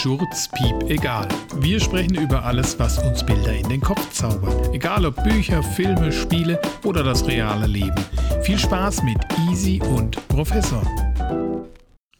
Schurz, 0.00 0.48
Piep, 0.48 0.90
egal. 0.90 1.28
Wir 1.56 1.78
sprechen 1.78 2.14
über 2.14 2.44
alles, 2.44 2.78
was 2.78 2.98
uns 2.98 3.24
Bilder 3.24 3.52
in 3.52 3.68
den 3.68 3.80
Kopf 3.80 4.10
zaubert. 4.10 4.74
Egal 4.74 5.04
ob 5.04 5.22
Bücher, 5.22 5.62
Filme, 5.62 6.10
Spiele 6.10 6.60
oder 6.82 7.04
das 7.04 7.26
reale 7.26 7.66
Leben. 7.66 7.94
Viel 8.42 8.58
Spaß 8.58 9.02
mit 9.02 9.18
Easy 9.48 9.80
und 9.82 10.16
Professor. 10.28 10.82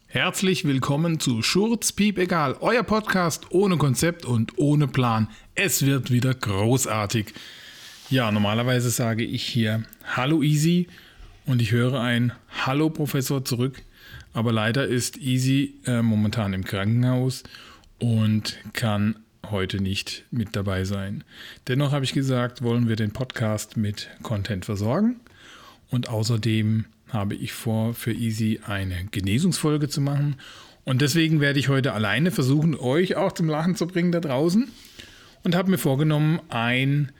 Herzlich 0.07 0.65
willkommen 0.65 1.19
zu 1.19 1.41
Schurz, 1.41 1.91
Piep, 1.91 2.19
egal. 2.19 2.55
Euer 2.61 2.83
Podcast 2.83 3.47
ohne 3.49 3.77
Konzept 3.77 4.23
und 4.23 4.57
ohne 4.57 4.87
Plan. 4.87 5.27
Es 5.55 5.83
wird 5.83 6.11
wieder 6.11 6.35
großartig. 6.35 7.33
Ja, 8.09 8.31
normalerweise 8.31 8.91
sage 8.91 9.25
ich 9.25 9.43
hier 9.43 9.83
Hallo 10.15 10.43
Easy 10.43 10.87
und 11.47 11.61
ich 11.61 11.71
höre 11.71 11.99
ein 11.99 12.33
Hallo 12.65 12.91
Professor 12.91 13.43
zurück. 13.43 13.81
Aber 14.33 14.51
leider 14.51 14.87
ist 14.87 15.17
Easy 15.17 15.75
äh, 15.85 16.01
momentan 16.01 16.53
im 16.53 16.63
Krankenhaus 16.63 17.43
und 17.99 18.57
kann 18.73 19.15
heute 19.49 19.81
nicht 19.81 20.25
mit 20.31 20.55
dabei 20.55 20.83
sein. 20.83 21.23
Dennoch 21.67 21.91
habe 21.91 22.05
ich 22.05 22.13
gesagt, 22.13 22.61
wollen 22.61 22.87
wir 22.87 22.95
den 22.95 23.11
Podcast 23.11 23.77
mit 23.77 24.09
Content 24.23 24.65
versorgen. 24.65 25.19
Und 25.89 26.09
außerdem 26.09 26.85
habe 27.09 27.35
ich 27.35 27.53
vor, 27.53 27.93
für 27.93 28.11
Easy 28.11 28.61
eine 28.65 29.05
Genesungsfolge 29.11 29.87
zu 29.87 30.01
machen. 30.01 30.37
Und 30.83 31.01
deswegen 31.01 31.39
werde 31.39 31.59
ich 31.59 31.69
heute 31.69 31.93
alleine 31.93 32.31
versuchen, 32.31 32.75
euch 32.75 33.15
auch 33.15 33.31
zum 33.31 33.47
Lachen 33.47 33.75
zu 33.75 33.85
bringen 33.85 34.11
da 34.11 34.19
draußen. 34.19 34.67
Und 35.43 35.55
habe 35.55 35.69
mir 35.69 35.77
vorgenommen, 35.77 36.39
ein 36.49 37.11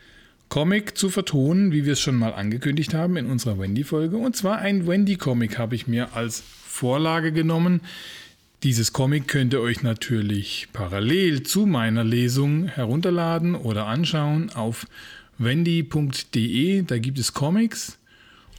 Comic 0.53 0.95
zu 0.95 1.09
vertonen, 1.09 1.71
wie 1.71 1.83
wir 1.83 1.93
es 1.93 1.99
schon 1.99 2.15
mal 2.15 2.31
angekündigt 2.31 2.93
haben 2.93 3.17
in 3.17 3.25
unserer 3.25 3.57
Wendy-Folge. 3.57 4.17
Und 4.17 4.35
zwar 4.35 4.59
ein 4.59 4.85
Wendy-Comic 4.85 5.57
habe 5.57 5.73
ich 5.73 5.87
mir 5.87 6.13
als 6.13 6.43
Vorlage 6.67 7.31
genommen. 7.31 7.81
Dieses 8.61 8.93
Comic 8.93 9.27
könnt 9.27 9.53
ihr 9.53 9.61
euch 9.61 9.81
natürlich 9.81 10.67
parallel 10.71 11.41
zu 11.41 11.65
meiner 11.65 12.03
Lesung 12.03 12.67
herunterladen 12.67 13.55
oder 13.55 13.87
anschauen 13.87 14.51
auf 14.51 14.85
wendy.de. 15.39 16.83
Da 16.83 16.99
gibt 16.99 17.17
es 17.17 17.33
Comics 17.33 17.97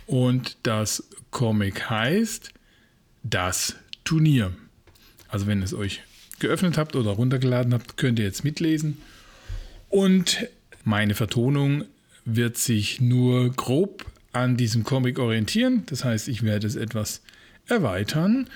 und 0.09 0.57
das 0.65 1.05
Comic 1.31 1.89
heißt 1.91 2.51
Das 3.23 3.77
Turnier. 4.03 4.51
Also 5.29 5.47
wenn 5.47 5.61
ihr 5.61 5.67
es 5.67 5.75
euch 5.75 6.03
geöffnet 6.41 6.77
habt 6.77 6.97
oder 6.97 7.13
runtergeladen 7.13 7.73
habt, 7.73 7.97
könnt 7.97 8.19
ihr 8.19 8.25
jetzt 8.25 8.43
mitlesen. 8.43 8.97
Und 9.91 10.49
meine 10.85 11.15
Vertonung 11.15 11.85
wird 12.25 12.57
sich 12.57 13.01
nur 13.01 13.51
grob 13.51 14.07
an 14.33 14.57
diesem 14.57 14.85
Comic 14.85 15.19
orientieren. 15.19 15.85
Das 15.87 16.05
heißt, 16.05 16.29
ich 16.29 16.43
werde 16.43 16.67
es 16.67 16.77
etwas 16.77 17.23
erweitern, 17.67 18.49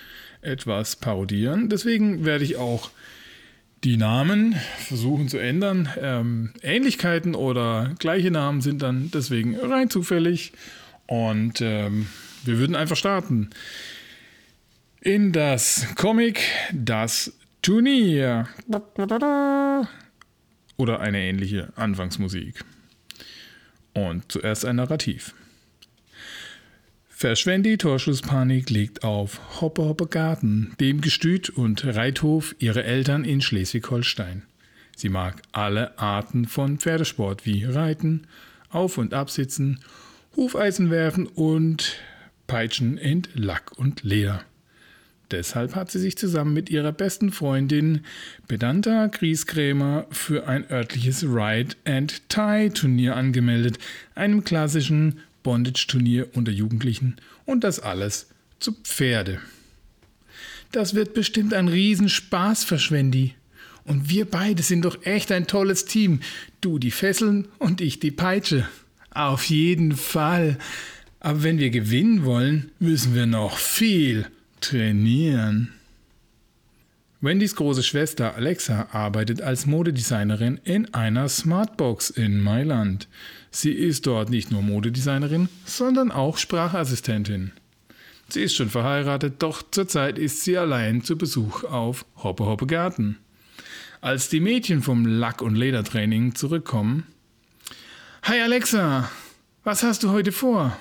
etwas 0.43 0.97
parodieren. 0.97 1.69
Deswegen 1.69 2.25
werde 2.25 2.45
ich 2.45 2.57
auch 2.57 2.91
die 3.85 3.97
Namen 3.97 4.57
versuchen 4.79 5.29
zu 5.29 5.39
ändern. 5.39 5.89
Ähm, 6.01 6.53
Ähnlichkeiten 6.62 7.35
oder 7.35 7.95
gleiche 7.98 8.31
Namen 8.31 8.61
sind 8.61 8.83
dann 8.83 9.11
deswegen 9.13 9.57
rein 9.57 9.89
zufällig. 9.89 10.53
Und 11.07 11.61
ähm, 11.61 12.07
wir 12.45 12.59
würden 12.59 12.77
einfach 12.77 12.97
starten. 12.97 13.51
In 15.01 15.33
das 15.33 15.87
Comic 15.95 16.41
Das 16.73 17.33
Turnier. 17.63 18.48
Oder 20.79 21.01
eine 21.01 21.21
ähnliche 21.21 21.73
Anfangsmusik. 21.77 22.65
Und 23.93 24.33
zuerst 24.33 24.65
ein 24.65 24.77
Narrativ. 24.77 25.35
Verschwendi 27.09 27.77
Torschusspanik 27.77 28.70
liegt 28.70 29.03
auf 29.03 29.61
Hoppe 29.61 29.83
Hoppe 29.83 30.07
Garten, 30.07 30.75
dem 30.79 31.01
Gestüt 31.01 31.51
und 31.51 31.85
Reithof 31.85 32.55
ihrer 32.61 32.85
Eltern 32.85 33.25
in 33.25 33.41
Schleswig-Holstein. 33.41 34.45
Sie 34.95 35.09
mag 35.09 35.43
alle 35.51 35.98
Arten 35.98 36.47
von 36.47 36.79
Pferdesport 36.79 37.45
wie 37.45 37.65
Reiten, 37.65 38.29
Auf- 38.70 38.98
und 38.98 39.15
Absitzen, 39.15 39.81
Hufeisen 40.37 40.91
werfen 40.91 41.27
und 41.27 41.97
Peitschen 42.47 42.98
in 42.98 43.23
Lack 43.35 43.77
und 43.77 44.05
Leder. 44.05 44.45
Deshalb 45.30 45.74
hat 45.74 45.90
sie 45.90 45.98
sich 45.98 46.16
zusammen 46.16 46.55
mit 46.55 46.70
ihrer 46.70 46.92
besten 46.92 47.33
Freundin 47.33 48.00
Bedanta 48.46 49.08
Grieskrämer 49.08 50.06
für 50.11 50.48
ein 50.48 50.70
örtliches 50.70 51.22
Ride 51.22 51.77
and 51.84 52.28
Tie 52.30 52.70
Turnier 52.70 53.14
angemeldet, 53.14 53.78
einem 54.14 54.42
klassischen 54.42 55.20
Bondage-Turnier 55.42 56.28
unter 56.33 56.52
Jugendlichen 56.52 57.16
und 57.44 57.62
das 57.62 57.78
alles 57.78 58.28
zu 58.58 58.72
Pferde. 58.72 59.40
Das 60.72 60.94
wird 60.94 61.12
bestimmt 61.12 61.52
ein 61.52 61.68
Riesenspaß, 61.68 62.64
Verschwendi. 62.64 63.34
Und 63.84 64.10
wir 64.10 64.27
beide 64.27 64.62
sind 64.62 64.84
doch 64.84 65.05
echt 65.05 65.33
ein 65.33 65.46
tolles 65.46 65.86
Team. 65.86 66.20
Du 66.60 66.78
die 66.78 66.90
Fesseln 66.90 67.48
und 67.58 67.80
ich 67.80 68.00
die 68.00 68.10
Peitsche. 68.10 68.68
Auf 69.10 69.45
jeden 69.45 69.96
Fall. 69.96 70.58
Aber 71.20 71.42
wenn 71.42 71.58
wir 71.58 71.70
gewinnen 71.70 72.24
wollen, 72.24 72.70
müssen 72.78 73.14
wir 73.14 73.27
noch 73.27 73.56
viel 73.56 74.27
trainieren. 74.61 75.73
Wendys 77.20 77.57
große 77.57 77.83
Schwester 77.83 78.36
Alexa 78.36 78.89
arbeitet 78.92 79.42
als 79.42 79.67
Modedesignerin 79.67 80.61
in 80.63 80.95
einer 80.95 81.29
Smartbox 81.29 82.11
in 82.11 82.41
Mailand. 82.41 83.08
Sie 83.51 83.73
ist 83.73 84.07
dort 84.07 84.30
nicht 84.30 84.52
nur 84.52 84.63
Modedesignerin, 84.63 85.48
sondern 85.64 86.13
auch 86.13 86.36
Sprachassistentin. 86.39 87.51
Sie 88.29 88.42
ist 88.42 88.55
schon 88.55 88.70
verheiratet, 88.70 89.42
doch 89.42 89.63
zurzeit 89.69 90.17
ist 90.17 90.45
sie 90.45 90.57
allein 90.57 91.02
zu 91.02 91.19
Besuch 91.19 91.64
auf 91.64 92.05
Hoppe 92.23 92.46
Hoppe 92.46 92.67
Garten. 92.67 93.19
Als 94.01 94.29
die 94.29 94.40
Mädchen 94.40 94.83
vom 94.83 95.05
Lack- 95.05 95.42
und 95.42 95.57
Ledertraining 95.57 96.36
zurückkommen, 96.36 97.05
Hi 98.23 98.40
Alexa, 98.40 99.11
was 99.64 99.83
hast 99.83 100.05
du 100.05 100.11
heute 100.11 100.30
vor? 100.30 100.77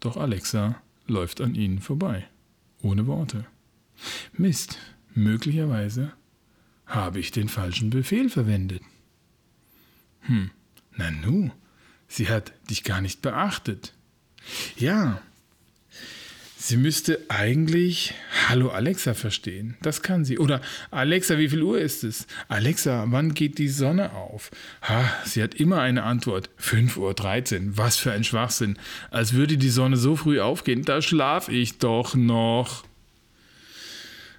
Doch 0.00 0.16
Alexa 0.16 0.82
läuft 1.10 1.40
an 1.40 1.54
ihnen 1.54 1.80
vorbei, 1.80 2.26
ohne 2.82 3.06
Worte. 3.06 3.46
Mist, 4.32 4.78
möglicherweise 5.14 6.12
habe 6.86 7.20
ich 7.20 7.30
den 7.30 7.48
falschen 7.48 7.90
Befehl 7.90 8.30
verwendet. 8.30 8.82
Hm, 10.20 10.50
Nanu, 10.96 11.50
sie 12.06 12.28
hat 12.28 12.52
dich 12.70 12.84
gar 12.84 13.00
nicht 13.00 13.22
beachtet. 13.22 13.94
Ja, 14.76 15.20
sie 16.58 16.76
müsste 16.76 17.20
eigentlich 17.28 18.14
Hallo 18.48 18.70
Alexa 18.70 19.14
verstehen. 19.14 19.76
Das 19.80 20.02
kann 20.02 20.24
sie. 20.24 20.38
Oder 20.38 20.60
Alexa, 20.90 21.38
wie 21.38 21.48
viel 21.48 21.62
Uhr 21.62 21.80
ist 21.80 22.02
es? 22.02 22.26
Alexa, 22.48 23.04
wann 23.08 23.32
geht 23.32 23.58
die 23.58 23.68
Sonne 23.68 24.12
auf? 24.12 24.50
Ha, 24.82 25.04
sie 25.24 25.42
hat 25.42 25.54
immer 25.54 25.80
eine 25.80 26.02
Antwort. 26.02 26.50
5.13 26.60 27.68
Uhr. 27.68 27.76
Was 27.78 27.96
für 27.96 28.12
ein 28.12 28.24
Schwachsinn. 28.24 28.76
Als 29.10 29.32
würde 29.34 29.56
die 29.56 29.70
Sonne 29.70 29.96
so 29.96 30.16
früh 30.16 30.40
aufgehen. 30.40 30.84
Da 30.84 31.00
schlaf 31.00 31.48
ich 31.48 31.78
doch 31.78 32.14
noch. 32.14 32.84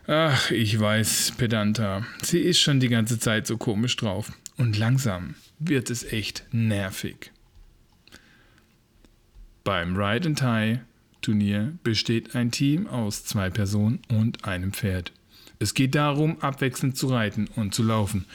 Ach, 0.08 0.52
ich 0.52 0.78
weiß, 0.80 1.34
Pedanta. 1.38 2.06
Sie 2.22 2.40
ist 2.40 2.60
schon 2.60 2.80
die 2.80 2.90
ganze 2.90 3.20
Zeit 3.20 3.48
so 3.48 3.58
komisch 3.58 3.96
drauf. 3.96 4.32
Und 4.58 4.78
langsam 4.78 5.36
wird 5.60 5.90
es 5.90 6.04
echt 6.04 6.44
nervig. 6.52 7.32
Beim 9.64 9.96
Ride 9.96 10.30
and 10.30 10.40
Tie 10.40 10.80
Turnier 11.22 11.74
besteht 11.84 12.36
ein 12.36 12.52
Team 12.52 12.88
aus 12.88 13.26
zwei 13.26 13.50
Personen 13.50 14.00
und 14.10 14.46
einem 14.46 14.74
Pferd. 14.74 15.12
Es 15.60 15.74
geht 15.74 15.96
darum, 15.96 16.40
abwechselnd 16.42 16.98
zu 16.98 17.08
reiten 17.08 17.48
und 17.56 17.74
zu 17.74 17.84
laufen. 17.84 18.26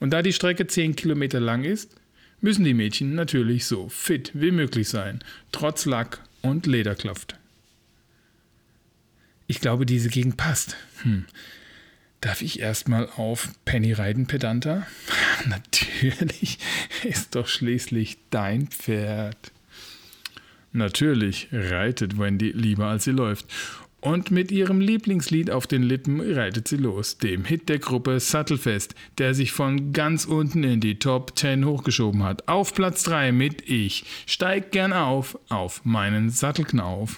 Und 0.00 0.10
da 0.10 0.22
die 0.22 0.32
Strecke 0.32 0.66
10 0.66 0.96
Kilometer 0.96 1.38
lang 1.38 1.64
ist, 1.64 1.94
müssen 2.40 2.64
die 2.64 2.74
Mädchen 2.74 3.14
natürlich 3.14 3.66
so 3.66 3.88
fit 3.88 4.32
wie 4.34 4.50
möglich 4.50 4.88
sein, 4.88 5.20
trotz 5.52 5.84
Lack 5.84 6.20
und 6.40 6.66
Lederklaft. 6.66 7.36
Ich 9.46 9.60
glaube, 9.60 9.86
diese 9.86 10.08
Gegend 10.08 10.36
passt. 10.36 10.76
Hm. 11.02 11.26
Darf 12.22 12.40
ich 12.40 12.60
erstmal 12.60 13.08
auf 13.16 13.50
Penny 13.64 13.92
reiten, 13.92 14.26
Pedanta? 14.26 14.86
Natürlich, 15.46 16.58
ist 17.04 17.34
doch 17.34 17.48
schließlich 17.48 18.18
dein 18.30 18.68
Pferd. 18.68 19.52
Natürlich 20.72 21.48
reitet 21.52 22.18
Wendy 22.18 22.50
lieber 22.50 22.86
als 22.86 23.04
sie 23.04 23.10
läuft. 23.10 23.46
Und 24.00 24.32
mit 24.32 24.50
ihrem 24.50 24.80
Lieblingslied 24.80 25.52
auf 25.52 25.68
den 25.68 25.84
Lippen 25.84 26.20
reitet 26.20 26.66
sie 26.66 26.76
los, 26.76 27.18
dem 27.18 27.44
Hit 27.44 27.68
der 27.68 27.78
Gruppe 27.78 28.18
Sattelfest, 28.18 28.96
der 29.18 29.32
sich 29.32 29.52
von 29.52 29.92
ganz 29.92 30.24
unten 30.24 30.64
in 30.64 30.80
die 30.80 30.98
Top 30.98 31.38
10 31.38 31.64
hochgeschoben 31.64 32.24
hat. 32.24 32.48
Auf 32.48 32.74
Platz 32.74 33.04
3 33.04 33.30
mit 33.30 33.68
Ich. 33.68 34.04
Steig 34.26 34.72
gern 34.72 34.92
auf, 34.92 35.38
auf 35.48 35.84
meinen 35.84 36.30
Sattelknauf. 36.30 37.16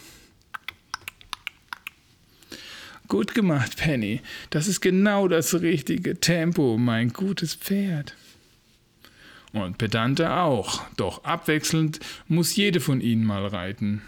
Gut 3.08 3.34
gemacht, 3.34 3.78
Penny. 3.78 4.20
Das 4.50 4.68
ist 4.68 4.82
genau 4.82 5.26
das 5.26 5.54
richtige 5.54 6.20
Tempo, 6.20 6.76
mein 6.76 7.14
gutes 7.14 7.54
Pferd. 7.54 8.14
Und 9.54 9.78
Pedante 9.78 10.34
auch, 10.34 10.82
doch 10.96 11.22
abwechselnd 11.22 12.00
muss 12.26 12.56
jede 12.56 12.80
von 12.80 13.00
ihnen 13.00 13.24
mal 13.24 13.46
reiten. 13.46 14.02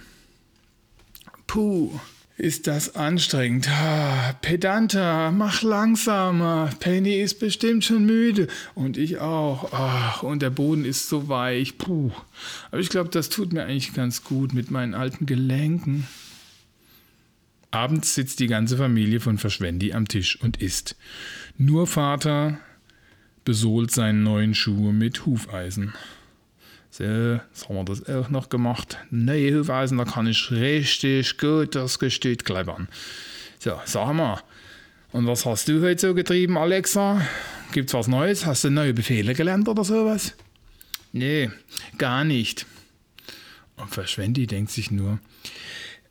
Puh, 1.46 2.00
ist 2.36 2.66
das 2.66 2.96
anstrengend. 2.96 3.68
Ah, 3.70 4.32
pedanter, 4.42 5.30
mach 5.30 5.62
langsamer. 5.62 6.70
Penny 6.80 7.20
ist 7.20 7.38
bestimmt 7.38 7.84
schon 7.84 8.04
müde. 8.04 8.48
Und 8.74 8.98
ich 8.98 9.20
auch. 9.20 9.72
Ach, 9.72 10.24
und 10.24 10.42
der 10.42 10.50
Boden 10.50 10.84
ist 10.84 11.08
so 11.08 11.28
weich. 11.28 11.78
Puh. 11.78 12.10
Aber 12.72 12.80
ich 12.80 12.88
glaube, 12.88 13.10
das 13.10 13.28
tut 13.28 13.52
mir 13.52 13.66
eigentlich 13.66 13.94
ganz 13.94 14.24
gut 14.24 14.52
mit 14.52 14.72
meinen 14.72 14.94
alten 14.94 15.26
Gelenken. 15.26 16.08
Abends 17.70 18.16
sitzt 18.16 18.40
die 18.40 18.48
ganze 18.48 18.76
Familie 18.76 19.20
von 19.20 19.38
Verschwendi 19.38 19.92
am 19.92 20.08
Tisch 20.08 20.40
und 20.42 20.60
isst. 20.60 20.96
Nur 21.56 21.86
Vater 21.86 22.58
besohlt 23.46 23.90
seinen 23.90 24.24
neuen 24.24 24.54
Schuh 24.54 24.92
mit 24.92 25.24
Hufeisen. 25.24 25.94
So, 26.90 27.04
jetzt 27.04 27.68
haben 27.68 27.76
wir 27.76 27.84
das 27.84 28.06
auch 28.08 28.28
noch 28.28 28.50
gemacht. 28.50 28.98
Neue 29.10 29.60
Hufeisen, 29.60 29.96
da 29.96 30.04
kann 30.04 30.26
ich 30.26 30.50
richtig 30.50 31.38
gut 31.38 31.74
das 31.74 31.98
Gestüt 31.98 32.44
kleibern. 32.44 32.88
So, 33.58 33.80
sag 33.86 34.12
mal, 34.12 34.42
und 35.12 35.26
was 35.26 35.46
hast 35.46 35.68
du 35.68 35.80
heute 35.80 36.08
so 36.08 36.14
getrieben, 36.14 36.58
Alexa? 36.58 37.22
Gibt's 37.72 37.94
was 37.94 38.08
Neues? 38.08 38.44
Hast 38.44 38.64
du 38.64 38.70
neue 38.70 38.92
Befehle 38.92 39.34
gelernt 39.34 39.68
oder 39.68 39.84
sowas? 39.84 40.34
Nee, 41.12 41.50
gar 41.96 42.24
nicht. 42.24 42.66
Und 43.76 43.90
Verschwendi 43.90 44.46
denkt 44.46 44.72
sich 44.72 44.90
nur, 44.90 45.18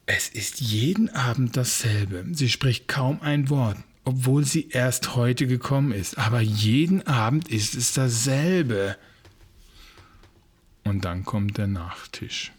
es 0.06 0.30
ist 0.30 0.62
jeden 0.62 1.10
Abend 1.10 1.58
dasselbe. 1.58 2.26
Sie 2.32 2.50
spricht 2.50 2.88
kaum 2.88 3.22
ein 3.22 3.50
Wort, 3.50 3.78
obwohl 4.06 4.46
sie 4.46 4.70
erst 4.70 5.16
heute 5.16 5.48
gekommen 5.48 5.92
ist. 5.92 6.18
Aber 6.18 6.40
jeden 6.40 7.06
Abend 7.08 7.50
ist 7.50 7.76
es 7.76 7.94
dasselbe. 7.94 8.96
Und 10.84 11.04
dann 11.04 11.26
kommt 11.26 11.58
der 11.58 11.68
Nachtisch. 11.68 12.52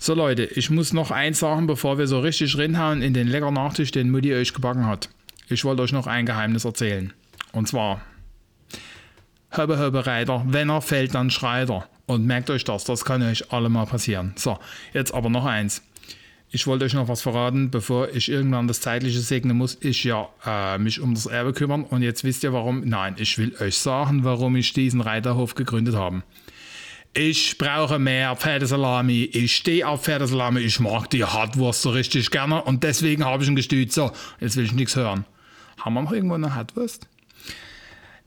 So 0.00 0.14
Leute, 0.14 0.44
ich 0.44 0.70
muss 0.70 0.92
noch 0.92 1.10
eins 1.10 1.40
sagen, 1.40 1.66
bevor 1.66 1.98
wir 1.98 2.06
so 2.06 2.20
richtig 2.20 2.56
reinhauen 2.56 3.02
in 3.02 3.12
den 3.12 3.28
leckeren 3.28 3.54
Nachtisch, 3.54 3.90
den 3.90 4.10
Mutti 4.10 4.32
euch 4.32 4.54
gebacken 4.54 4.86
hat. 4.86 5.10
Ich 5.48 5.64
wollte 5.64 5.82
euch 5.82 5.92
noch 5.92 6.06
ein 6.06 6.24
Geheimnis 6.24 6.64
erzählen. 6.64 7.12
Und 7.52 7.66
zwar, 7.68 8.00
Höbe, 9.50 9.78
Höbe, 9.78 10.06
Reiter, 10.06 10.44
wenn 10.46 10.70
er 10.70 10.80
fällt, 10.80 11.14
dann 11.14 11.30
schreit 11.30 11.68
er. 11.70 11.88
Und 12.06 12.24
merkt 12.24 12.50
euch 12.50 12.64
das, 12.64 12.84
das 12.84 13.04
kann 13.04 13.22
euch 13.22 13.52
alle 13.52 13.68
mal 13.68 13.86
passieren. 13.86 14.32
So, 14.36 14.58
jetzt 14.92 15.12
aber 15.12 15.28
noch 15.28 15.44
eins. 15.44 15.82
Ich 16.52 16.66
wollte 16.66 16.84
euch 16.84 16.94
noch 16.94 17.06
was 17.06 17.22
verraten, 17.22 17.70
bevor 17.70 18.08
ich 18.08 18.28
irgendwann 18.28 18.66
das 18.66 18.80
Zeitliche 18.80 19.20
segnen 19.20 19.56
muss, 19.56 19.78
ich 19.82 20.02
ja 20.02 20.28
äh, 20.44 20.78
mich 20.78 21.00
um 21.00 21.14
das 21.14 21.26
Erbe 21.26 21.52
kümmern. 21.52 21.84
Und 21.84 22.02
jetzt 22.02 22.24
wisst 22.24 22.42
ihr 22.42 22.52
warum. 22.52 22.82
Nein, 22.84 23.14
ich 23.18 23.38
will 23.38 23.54
euch 23.60 23.78
sagen, 23.78 24.24
warum 24.24 24.56
ich 24.56 24.72
diesen 24.72 25.00
Reiterhof 25.00 25.54
gegründet 25.54 25.94
habe. 25.94 26.24
Ich 27.14 27.56
brauche 27.56 28.00
mehr 28.00 28.34
Pferdesalami. 28.34 29.30
Ich 29.32 29.54
stehe 29.56 29.86
auf 29.86 30.02
Pferdesalami. 30.02 30.60
Ich 30.60 30.80
mag 30.80 31.08
die 31.10 31.24
Hartwurst 31.24 31.82
so 31.82 31.90
richtig 31.90 32.32
gerne 32.32 32.62
und 32.62 32.82
deswegen 32.82 33.24
habe 33.24 33.44
ich 33.44 33.48
ein 33.48 33.56
Gestüt. 33.56 33.92
So, 33.92 34.10
jetzt 34.40 34.56
will 34.56 34.64
ich 34.64 34.72
nichts 34.72 34.96
hören. 34.96 35.24
Haben 35.78 35.94
wir 35.94 36.02
noch 36.02 36.12
irgendwo 36.12 36.34
eine 36.34 36.54
Hartwurst? 36.54 37.06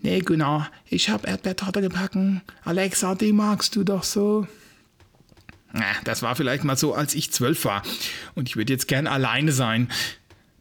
Nee, 0.01 0.19
Gunnar, 0.19 0.69
ich 0.89 1.09
habe 1.09 1.27
Erdbeertorte 1.27 1.81
gebacken. 1.81 2.41
Alexa, 2.63 3.15
die 3.15 3.31
magst 3.31 3.75
du 3.75 3.83
doch 3.83 4.03
so. 4.03 4.47
Das 6.03 6.21
war 6.21 6.35
vielleicht 6.35 6.63
mal 6.63 6.77
so, 6.77 6.93
als 6.93 7.15
ich 7.15 7.31
zwölf 7.31 7.65
war. 7.65 7.81
Und 8.35 8.47
ich 8.47 8.55
würde 8.55 8.71
jetzt 8.71 8.87
gern 8.87 9.07
alleine 9.07 9.51
sein. 9.51 9.89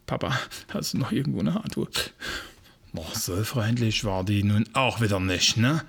Papa, 0.06 0.38
hast 0.72 0.94
du 0.94 0.98
noch 0.98 1.12
irgendwo 1.12 1.40
eine 1.40 1.54
Hartwurst? 1.54 2.12
Boah, 2.92 3.06
so 3.14 3.42
freundlich 3.44 4.04
war 4.04 4.24
die 4.24 4.42
nun 4.42 4.68
auch 4.72 5.00
wieder 5.00 5.20
nicht, 5.20 5.56
ne? 5.56 5.82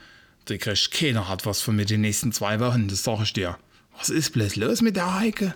Die 0.50 0.58
kriegt 0.58 0.92
keiner 0.92 1.30
hat 1.30 1.46
was 1.46 1.62
von 1.62 1.76
mir 1.76 1.86
die 1.86 1.98
nächsten 1.98 2.32
zwei 2.34 2.60
Wochen, 2.60 2.88
das 2.88 3.04
sag 3.04 3.22
ich 3.22 3.34
dir. 3.34 3.58
Was 3.98 4.10
ist 4.10 4.32
bloß 4.32 4.58
los 4.58 4.82
mit 4.82 4.96
der 4.96 5.20
Heike? 5.20 5.56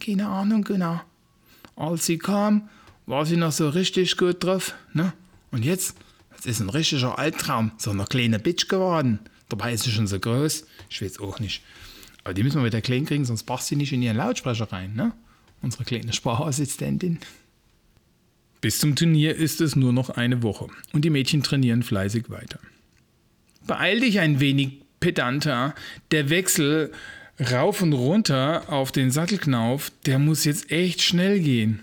Keine 0.00 0.28
Ahnung, 0.28 0.62
genau. 0.62 1.00
Als 1.74 2.06
sie 2.06 2.18
kam, 2.18 2.68
war 3.06 3.26
sie 3.26 3.36
noch 3.36 3.52
so 3.52 3.68
richtig 3.68 4.16
gut 4.16 4.42
drauf, 4.42 4.74
ne? 4.92 5.12
Und 5.50 5.64
jetzt, 5.64 5.96
das 6.36 6.46
ist 6.46 6.60
ein 6.60 6.70
richtiger 6.70 7.18
Albtraum, 7.18 7.72
so 7.78 7.90
eine 7.90 8.04
kleine 8.04 8.38
Bitch 8.38 8.68
geworden. 8.68 9.18
Dabei 9.48 9.72
ist 9.72 9.84
sie 9.84 9.90
schon 9.90 10.06
so 10.06 10.20
groß, 10.20 10.64
ich 10.90 11.02
weiß 11.02 11.20
auch 11.20 11.40
nicht. 11.40 11.62
Aber 12.28 12.34
die 12.34 12.42
müssen 12.42 12.60
wir 12.60 12.66
wieder 12.66 12.82
klein 12.82 13.06
kriegen, 13.06 13.24
sonst 13.24 13.44
passt 13.44 13.68
sie 13.68 13.76
nicht 13.76 13.90
in 13.90 14.02
ihren 14.02 14.18
Lautsprecher 14.18 14.70
rein, 14.70 14.92
ne? 14.94 15.12
Unsere 15.62 15.84
kleine 15.84 16.12
Sprachassistentin. 16.12 17.20
Bis 18.60 18.80
zum 18.80 18.96
Turnier 18.96 19.34
ist 19.34 19.62
es 19.62 19.76
nur 19.76 19.94
noch 19.94 20.10
eine 20.10 20.42
Woche 20.42 20.66
und 20.92 21.06
die 21.06 21.10
Mädchen 21.10 21.42
trainieren 21.42 21.82
fleißig 21.82 22.28
weiter. 22.28 22.58
Beeil 23.66 24.00
dich 24.00 24.20
ein 24.20 24.40
wenig, 24.40 24.82
pedanter. 25.00 25.74
Der 26.10 26.28
Wechsel 26.28 26.92
rauf 27.50 27.80
und 27.80 27.94
runter 27.94 28.70
auf 28.70 28.92
den 28.92 29.10
Sattelknauf, 29.10 29.90
der 30.04 30.18
muss 30.18 30.44
jetzt 30.44 30.70
echt 30.70 31.00
schnell 31.00 31.40
gehen. 31.40 31.80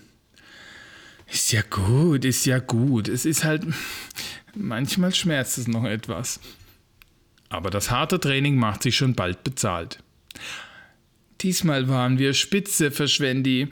Ist 1.26 1.50
ja 1.50 1.62
gut, 1.68 2.24
ist 2.24 2.46
ja 2.46 2.60
gut. 2.60 3.08
Es 3.08 3.24
ist 3.24 3.42
halt. 3.42 3.66
Manchmal 4.54 5.12
schmerzt 5.12 5.58
es 5.58 5.66
noch 5.66 5.82
etwas. 5.82 6.38
Aber 7.48 7.70
das 7.70 7.90
harte 7.90 8.20
Training 8.20 8.54
macht 8.54 8.84
sich 8.84 8.96
schon 8.96 9.16
bald 9.16 9.42
bezahlt. 9.42 10.04
Diesmal 11.40 11.88
waren 11.88 12.18
wir 12.18 12.34
spitze, 12.34 12.90
Verschwendi. 12.90 13.68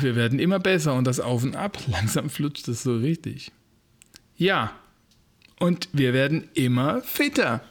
Wir 0.00 0.16
werden 0.16 0.38
immer 0.38 0.58
besser 0.58 0.94
und 0.94 1.04
das 1.04 1.20
Auf 1.20 1.42
und 1.42 1.56
Ab, 1.56 1.78
langsam 1.88 2.30
flutscht 2.30 2.68
es 2.68 2.82
so 2.82 2.96
richtig. 2.96 3.52
Ja, 4.36 4.72
und 5.58 5.88
wir 5.92 6.12
werden 6.12 6.48
immer 6.54 7.02
fitter. 7.02 7.62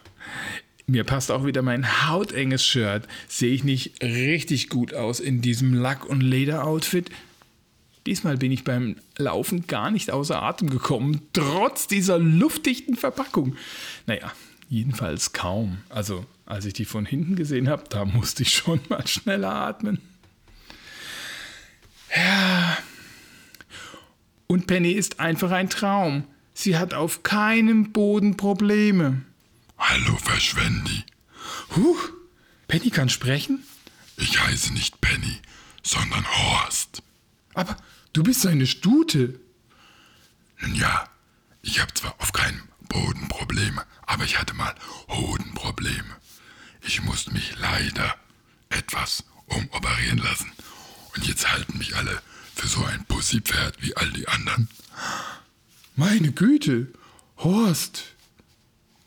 Mir 0.88 1.04
passt 1.04 1.32
auch 1.32 1.46
wieder 1.46 1.62
mein 1.62 2.10
hautenges 2.10 2.66
Shirt. 2.66 3.08
Sehe 3.28 3.54
ich 3.54 3.64
nicht 3.64 4.02
richtig 4.04 4.70
gut 4.70 4.94
aus 4.94 5.20
in 5.20 5.42
diesem 5.42 5.74
Lack- 5.74 6.06
und 6.06 6.22
Leder-Outfit? 6.22 7.10
Diesmal 8.06 8.38
bin 8.38 8.52
ich 8.52 8.64
beim 8.64 8.96
Laufen 9.18 9.68
gar 9.68 9.92
nicht 9.92 10.10
außer 10.10 10.42
Atem 10.42 10.70
gekommen, 10.70 11.22
trotz 11.34 11.88
dieser 11.88 12.18
luftdichten 12.18 12.96
Verpackung. 12.96 13.56
Naja, 14.08 14.32
jedenfalls 14.70 15.34
kaum. 15.34 15.78
Also, 15.90 16.26
als 16.52 16.66
ich 16.66 16.74
die 16.74 16.86
von 16.86 17.06
hinten 17.06 17.38
gesehen 17.38 17.70
habe, 17.70 17.86
da 17.90 18.04
musste 18.04 18.44
ich 18.44 18.54
schon 18.54 18.82
mal 18.90 19.08
schneller 19.08 19.54
atmen. 19.54 20.02
Ja. 22.14 22.78
Und 24.48 24.68
Penny 24.68 24.92
ist 24.92 25.22
einfach 25.22 25.52
ein 25.52 25.70
Traum. 25.70 26.26
Sie 26.54 26.78
hat 26.78 26.94
auf 26.94 27.24
keinem 27.24 27.94
Boden 27.94 28.36
Probleme. 28.36 29.22
Hallo, 29.78 30.18
Verschwendi. 30.18 31.06
Huch, 31.78 32.10
Penny 32.68 32.90
kann 32.90 33.08
sprechen? 33.08 33.64
Ich 34.18 34.38
heiße 34.42 34.74
nicht 34.74 35.00
Penny, 35.00 35.40
sondern 35.82 36.26
Horst. 36.28 37.02
Aber 37.54 37.78
du 38.12 38.24
bist 38.24 38.46
eine 38.46 38.68
Stute. 38.68 39.40
Nun 40.60 40.76
ja, 40.76 41.06
ich 41.62 41.80
habe 41.80 41.94
zwar 41.94 42.14
auf 42.20 42.34
keinem 42.34 42.64
Boden 42.90 43.30
Probleme, 43.30 43.84
aber 44.06 44.26
ich 44.26 44.38
hatte 44.38 44.54
mal 44.54 44.76
Hodenprobleme. 45.08 46.22
Ich 46.82 47.02
musste 47.04 47.32
mich 47.32 47.54
leider 47.60 48.16
etwas 48.70 49.24
umoperieren 49.48 50.20
lassen. 50.20 50.52
Und 51.16 51.28
jetzt 51.28 51.52
halten 51.52 51.78
mich 51.78 51.96
alle 51.96 52.22
für 52.56 52.68
so 52.68 52.84
ein 52.84 53.06
Pussypferd 53.06 53.82
wie 53.82 53.96
all 53.98 54.10
die 54.12 54.28
anderen. 54.28 54.68
Meine 55.96 56.32
Güte, 56.32 56.88
Horst. 57.38 58.16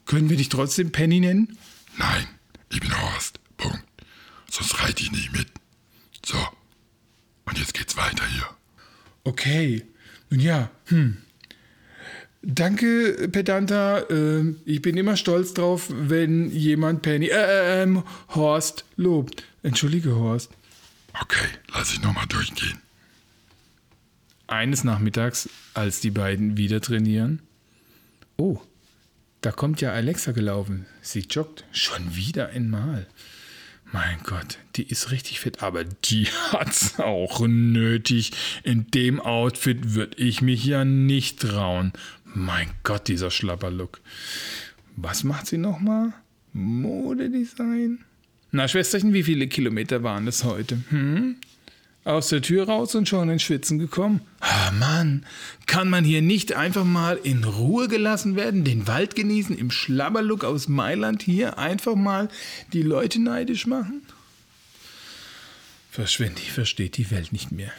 Können 0.07 0.28
wir 0.28 0.37
dich 0.37 0.49
trotzdem 0.50 0.93
Penny 0.93 1.21
nennen? 1.21 1.59
Nein, 1.97 2.26
ich 2.71 2.81
bin 2.81 2.97
Horst. 3.00 3.40
Punkt. 3.57 3.83
Sonst 4.50 4.83
reite 4.83 5.02
ich 5.02 5.11
nicht 5.11 5.33
mit. 5.33 5.49
So. 6.25 6.37
Und 7.47 7.59
jetzt 7.59 7.75
geht's 7.75 7.97
weiter 7.97 8.26
hier. 8.26 8.49
Okay. 9.25 9.87
Nun 10.31 10.40
ja, 10.40 10.71
hm. 10.87 11.24
Danke, 12.46 13.28
Pedanta. 13.32 14.00
Äh, 14.10 14.54
ich 14.66 14.82
bin 14.82 14.98
immer 14.98 15.16
stolz 15.16 15.54
drauf, 15.54 15.88
wenn 15.90 16.50
jemand 16.50 17.00
Penny, 17.00 17.28
äh, 17.28 17.82
ähm, 17.82 18.02
Horst 18.34 18.84
lobt. 18.96 19.42
Entschuldige, 19.62 20.14
Horst. 20.14 20.50
Okay, 21.20 21.48
lass 21.72 21.92
ich 21.92 22.02
nochmal 22.02 22.26
durchgehen. 22.26 22.78
Eines 24.46 24.84
Nachmittags, 24.84 25.48
als 25.72 26.00
die 26.00 26.10
beiden 26.10 26.58
wieder 26.58 26.82
trainieren. 26.82 27.40
Oh, 28.36 28.60
da 29.40 29.50
kommt 29.50 29.80
ja 29.80 29.92
Alexa 29.92 30.32
gelaufen. 30.32 30.84
Sie 31.00 31.26
joggt 31.30 31.64
schon 31.72 32.14
wieder 32.14 32.48
einmal. 32.48 33.06
Mein 33.94 34.18
Gott, 34.24 34.58
die 34.74 34.82
ist 34.82 35.12
richtig 35.12 35.38
fit, 35.38 35.62
aber 35.62 35.84
die 35.84 36.24
hat's 36.52 36.98
auch 36.98 37.40
nötig. 37.46 38.32
In 38.64 38.90
dem 38.90 39.20
Outfit 39.20 39.94
würde 39.94 40.16
ich 40.18 40.42
mich 40.42 40.64
ja 40.64 40.84
nicht 40.84 41.40
trauen. 41.40 41.92
Mein 42.35 42.69
Gott, 42.83 43.09
dieser 43.09 43.31
Schlapperlook. 43.31 44.00
Was 44.97 45.25
macht 45.25 45.47
sie 45.47 45.59
nochmal? 45.59 46.12
Modedesign? 46.53 48.05
Na, 48.53 48.69
Schwesterchen, 48.69 49.12
wie 49.12 49.25
viele 49.25 49.49
Kilometer 49.49 50.03
waren 50.03 50.29
es 50.29 50.45
heute? 50.45 50.79
Hm? 50.91 51.37
aus 52.05 52.29
der 52.29 52.43
Tür 52.43 52.67
raus 52.67 52.95
und 52.95 53.09
schon 53.09 53.31
ins 53.31 53.43
Schwitzen 53.43 53.79
gekommen. 53.79 54.21
Ah 54.41 54.71
Mann, 54.73 55.25
kann 55.67 55.88
man 55.88 56.05
hier 56.05 56.23
nicht 56.23 56.53
einfach 56.53 56.85
mal 56.85 57.19
in 57.23 57.45
Ruhe 57.45 57.88
gelassen 57.88 58.37
werden, 58.37 58.64
den 58.64 58.87
Wald 58.87 59.17
genießen, 59.17 59.57
im 59.57 59.71
Schlabberlook 59.71 60.45
aus 60.45 60.69
Mailand 60.69 61.23
hier 61.23 61.59
einfach 61.59 61.95
mal 61.95 62.29
die 62.73 62.83
Leute 62.83 63.21
neidisch 63.21 63.67
machen? 63.67 64.03
Verschwinde, 65.91 66.41
ich 66.43 66.53
verstehe 66.53 66.91
die 66.91 67.11
Welt 67.11 67.33
nicht 67.33 67.53
mehr. 67.53 67.73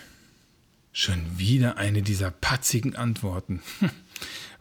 Schon 0.92 1.38
wieder 1.38 1.78
eine 1.78 2.02
dieser 2.02 2.32
patzigen 2.32 2.96
Antworten. 2.96 3.62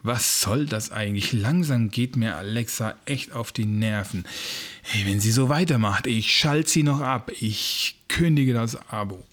Was 0.03 0.43
soll 0.43 0.67
das 0.67 0.93
eigentlich? 0.93 1.33
Langsam 1.33 1.91
geht 1.91 2.17
mir 2.17 2.37
Alexa 2.37 2.95
echt 3.07 3.33
auf 3.33 3.53
die 3.53 3.65
Nerven. 3.65 4.25
Hey, 4.83 5.07
wenn 5.07 5.19
sie 5.19 5.33
so 5.33 5.49
weitermacht, 5.49 6.07
ich 6.07 6.37
schalte 6.37 6.69
sie 6.69 6.83
noch 6.83 7.01
ab. 7.01 7.33
Ich 7.41 7.97
kündige 8.09 8.53
das 8.53 8.77
Abo. 8.91 9.25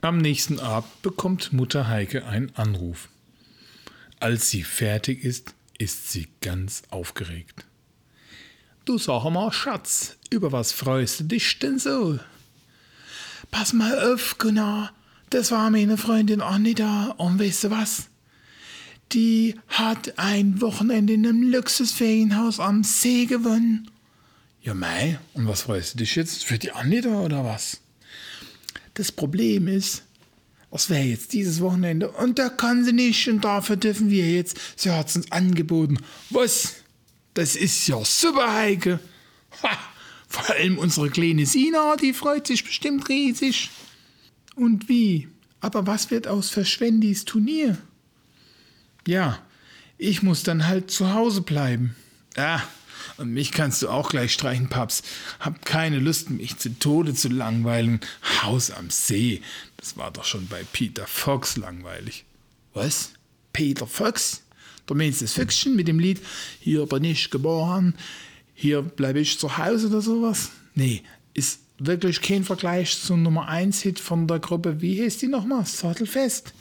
Am 0.00 0.18
nächsten 0.18 0.60
Abend 0.60 1.02
bekommt 1.02 1.52
Mutter 1.52 1.88
Heike 1.88 2.24
einen 2.24 2.54
Anruf. 2.54 3.08
Als 4.20 4.48
sie 4.48 4.62
fertig 4.62 5.24
ist, 5.24 5.54
ist 5.76 6.12
sie 6.12 6.28
ganz 6.40 6.82
aufgeregt. 6.90 7.66
Du 8.84 8.96
sag 8.96 9.28
mal, 9.30 9.52
Schatz, 9.52 10.16
über 10.30 10.52
was 10.52 10.72
freust 10.72 11.20
du 11.20 11.24
dich 11.24 11.58
denn 11.58 11.78
so? 11.78 12.18
Pass 13.50 13.72
mal 13.72 14.12
auf, 14.12 14.38
Gunnar, 14.38 14.92
das 15.30 15.50
war 15.50 15.68
meine 15.70 15.96
Freundin 15.96 16.40
Anita 16.40 17.14
und 17.18 17.40
weißt 17.40 17.64
du 17.64 17.70
was? 17.70 18.08
Die 19.12 19.56
hat 19.68 20.18
ein 20.18 20.60
Wochenende 20.60 21.14
in 21.14 21.26
einem 21.26 21.50
Luxusferienhaus 21.50 22.60
am 22.60 22.84
See 22.84 23.26
gewonnen. 23.26 23.90
Ja, 24.62 24.74
Mai, 24.74 25.18
und 25.34 25.48
was 25.48 25.62
freust 25.62 25.94
du 25.94 25.98
dich 25.98 26.14
jetzt? 26.16 26.44
Für 26.44 26.58
die 26.58 26.70
Anita 26.70 27.20
oder 27.20 27.44
was? 27.44 27.80
Das 28.94 29.10
Problem 29.10 29.66
ist, 29.66 30.04
es 30.70 30.90
wäre 30.90 31.02
jetzt 31.02 31.32
dieses 31.32 31.60
Wochenende 31.60 32.10
und 32.10 32.38
da 32.38 32.48
kann 32.48 32.84
sie 32.84 32.92
nicht 32.92 33.26
und 33.28 33.44
dafür 33.44 33.76
dürfen 33.76 34.10
wir 34.10 34.30
jetzt. 34.30 34.56
Sie 34.76 34.90
hat 34.90 35.08
es 35.08 35.16
uns 35.16 35.32
angeboten. 35.32 35.98
Was? 36.28 36.74
Das 37.34 37.56
ist 37.56 37.86
ja 37.88 38.04
super, 38.04 38.52
Heike. 38.52 39.00
Ha, 39.62 39.78
vor 40.28 40.50
allem 40.50 40.78
unsere 40.78 41.10
kleine 41.10 41.46
Sina, 41.46 41.96
die 41.96 42.12
freut 42.12 42.46
sich 42.46 42.62
bestimmt 42.62 43.08
riesig. 43.08 43.70
Und 44.54 44.88
wie? 44.88 45.28
Aber 45.60 45.86
was 45.86 46.10
wird 46.10 46.28
aus 46.28 46.50
Verschwendis 46.50 47.24
Turnier? 47.24 47.78
Ja, 49.06 49.38
ich 49.98 50.22
muss 50.22 50.42
dann 50.42 50.66
halt 50.66 50.90
zu 50.90 51.12
Hause 51.12 51.42
bleiben. 51.42 51.94
Ja, 52.36 52.62
und 53.16 53.32
mich 53.32 53.52
kannst 53.52 53.82
du 53.82 53.88
auch 53.88 54.08
gleich 54.08 54.32
streichen, 54.32 54.68
Paps. 54.68 55.02
Hab 55.40 55.64
keine 55.64 55.98
Lust, 55.98 56.30
mich 56.30 56.56
zu 56.56 56.78
Tode 56.78 57.14
zu 57.14 57.28
langweilen. 57.28 58.00
Haus 58.42 58.70
am 58.70 58.90
See. 58.90 59.42
Das 59.76 59.96
war 59.96 60.10
doch 60.10 60.24
schon 60.24 60.46
bei 60.46 60.64
Peter 60.72 61.06
Fox 61.06 61.56
langweilig. 61.56 62.24
Was? 62.72 63.12
Peter 63.52 63.86
Fox? 63.86 64.42
Du 64.86 64.94
meinst 64.94 65.22
das 65.22 65.34
Füchschen 65.34 65.76
mit 65.76 65.86
dem 65.86 65.98
Lied 65.98 66.20
Hier 66.60 66.86
bin 66.86 67.04
ich 67.04 67.30
geboren, 67.30 67.94
hier 68.54 68.82
bleibe 68.82 69.20
ich 69.20 69.38
zu 69.38 69.56
Hause 69.56 69.86
oder 69.86 70.02
sowas? 70.02 70.50
Nee, 70.74 71.02
ist 71.34 71.60
wirklich 71.78 72.20
kein 72.20 72.44
Vergleich 72.44 73.00
zum 73.00 73.22
Nummer 73.22 73.48
1 73.48 73.82
Hit 73.82 74.00
von 74.00 74.26
der 74.26 74.38
Gruppe. 74.38 74.80
Wie 74.80 75.02
heißt 75.02 75.22
die 75.22 75.28
nochmal? 75.28 75.64
Sattelfest. 75.64 76.52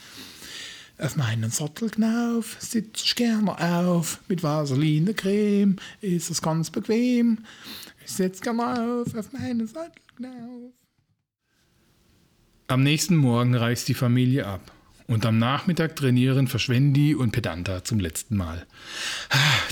Auf 1.01 1.15
meinen 1.15 1.49
Sattelknauf 1.49 2.57
sitze 2.59 3.05
ich 3.05 3.15
gerne 3.15 3.57
auf, 3.57 4.19
mit 4.27 4.43
Vaseline 4.43 5.13
Creme 5.13 5.77
ist 6.01 6.29
es 6.29 6.41
ganz 6.41 6.69
bequem. 6.69 7.39
Ich 8.05 8.11
sitze 8.11 8.41
gerne 8.41 9.03
auf, 9.03 9.15
auf 9.15 9.31
meinen 9.31 9.65
Sattelknauf. 9.65 10.73
Am 12.67 12.83
nächsten 12.83 13.15
Morgen 13.15 13.55
reist 13.55 13.87
die 13.87 13.93
Familie 13.93 14.45
ab. 14.45 14.73
Und 15.07 15.25
am 15.25 15.39
Nachmittag 15.39 15.95
trainieren 15.95 16.47
Verschwendi 16.47 17.15
und 17.15 17.31
Pedanta 17.31 17.83
zum 17.83 17.99
letzten 17.99 18.35
Mal. 18.35 18.67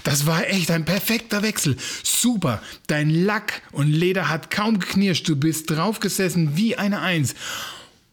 Das 0.04 0.26
war 0.26 0.48
echt 0.48 0.72
ein 0.72 0.86
perfekter 0.86 1.44
Wechsel. 1.44 1.76
Super. 2.04 2.62
Dein 2.88 3.10
Lack 3.10 3.62
und 3.74 3.88
Leder 3.88 4.30
hat 4.30 4.50
kaum 4.50 4.80
geknirscht. 4.80 5.28
Du 5.28 5.36
bist 5.36 5.70
draufgesessen 5.70 6.56
wie 6.56 6.78
eine 6.78 7.02
Eins. 7.02 7.36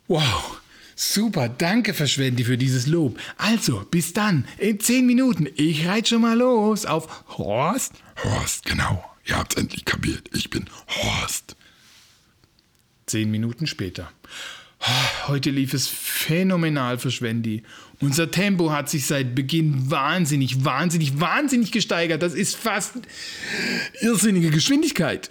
Wow. 0.08 0.60
Super, 0.96 1.48
danke 1.48 1.94
Verschwendi 1.94 2.44
für 2.44 2.58
dieses 2.58 2.86
Lob. 2.86 3.18
Also, 3.36 3.84
bis 3.90 4.12
dann, 4.12 4.46
in 4.58 4.80
zehn 4.80 5.06
Minuten. 5.06 5.48
Ich 5.56 5.86
reite 5.86 6.10
schon 6.10 6.22
mal 6.22 6.36
los 6.36 6.86
auf 6.86 7.24
Horst. 7.36 7.92
Horst, 8.22 8.64
genau. 8.64 9.04
Ihr 9.26 9.36
habt's 9.36 9.56
endlich 9.56 9.84
kapiert. 9.84 10.28
Ich 10.32 10.50
bin 10.50 10.66
Horst. 10.88 11.56
Zehn 13.06 13.30
Minuten 13.30 13.66
später. 13.66 14.10
Heute 15.26 15.50
lief 15.50 15.72
es 15.72 15.88
phänomenal 15.88 16.98
für 16.98 17.10
Schwendi. 17.10 17.62
Unser 18.00 18.30
Tempo 18.30 18.70
hat 18.70 18.90
sich 18.90 19.06
seit 19.06 19.34
Beginn 19.34 19.90
wahnsinnig, 19.90 20.64
wahnsinnig, 20.64 21.18
wahnsinnig 21.20 21.72
gesteigert. 21.72 22.22
Das 22.22 22.34
ist 22.34 22.56
fast 22.56 22.92
irrsinnige 24.00 24.50
Geschwindigkeit. 24.50 25.30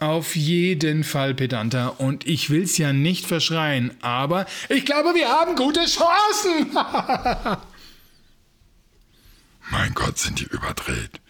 Auf 0.00 0.36
jeden 0.36 1.02
Fall, 1.02 1.34
Pedanta. 1.34 1.88
Und 1.88 2.26
ich 2.26 2.50
will's 2.50 2.78
ja 2.78 2.92
nicht 2.92 3.26
verschreien, 3.26 3.96
aber 4.00 4.46
ich 4.68 4.84
glaube, 4.84 5.14
wir 5.14 5.28
haben 5.28 5.56
gute 5.56 5.84
Chancen. 5.86 6.72
mein 9.70 9.94
Gott, 9.94 10.18
sind 10.18 10.38
die 10.38 10.44
überdreht. 10.44 11.20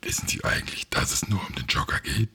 Wissen 0.00 0.28
Sie 0.28 0.42
eigentlich, 0.44 0.88
dass 0.88 1.12
es 1.12 1.28
nur 1.28 1.46
um 1.46 1.54
den 1.54 1.66
Jogger 1.66 2.00
geht? 2.00 2.30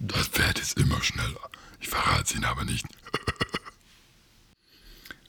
Das 0.00 0.26
Pferd 0.26 0.58
ist 0.58 0.76
immer 0.76 1.00
schneller. 1.02 1.50
Ich 1.80 1.88
verrate 1.88 2.24
es 2.24 2.34
Ihnen 2.34 2.44
aber 2.44 2.64
nicht. 2.64 2.84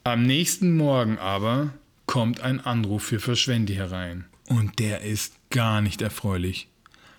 Am 0.04 0.24
nächsten 0.24 0.76
Morgen 0.76 1.20
aber 1.20 1.72
kommt 2.08 2.40
ein 2.40 2.62
Anruf 2.62 3.04
für 3.04 3.20
Verschwendi 3.20 3.76
herein. 3.76 4.26
Und 4.48 4.80
der 4.80 5.02
ist 5.02 5.34
gar 5.52 5.82
nicht 5.82 6.02
erfreulich. 6.02 6.68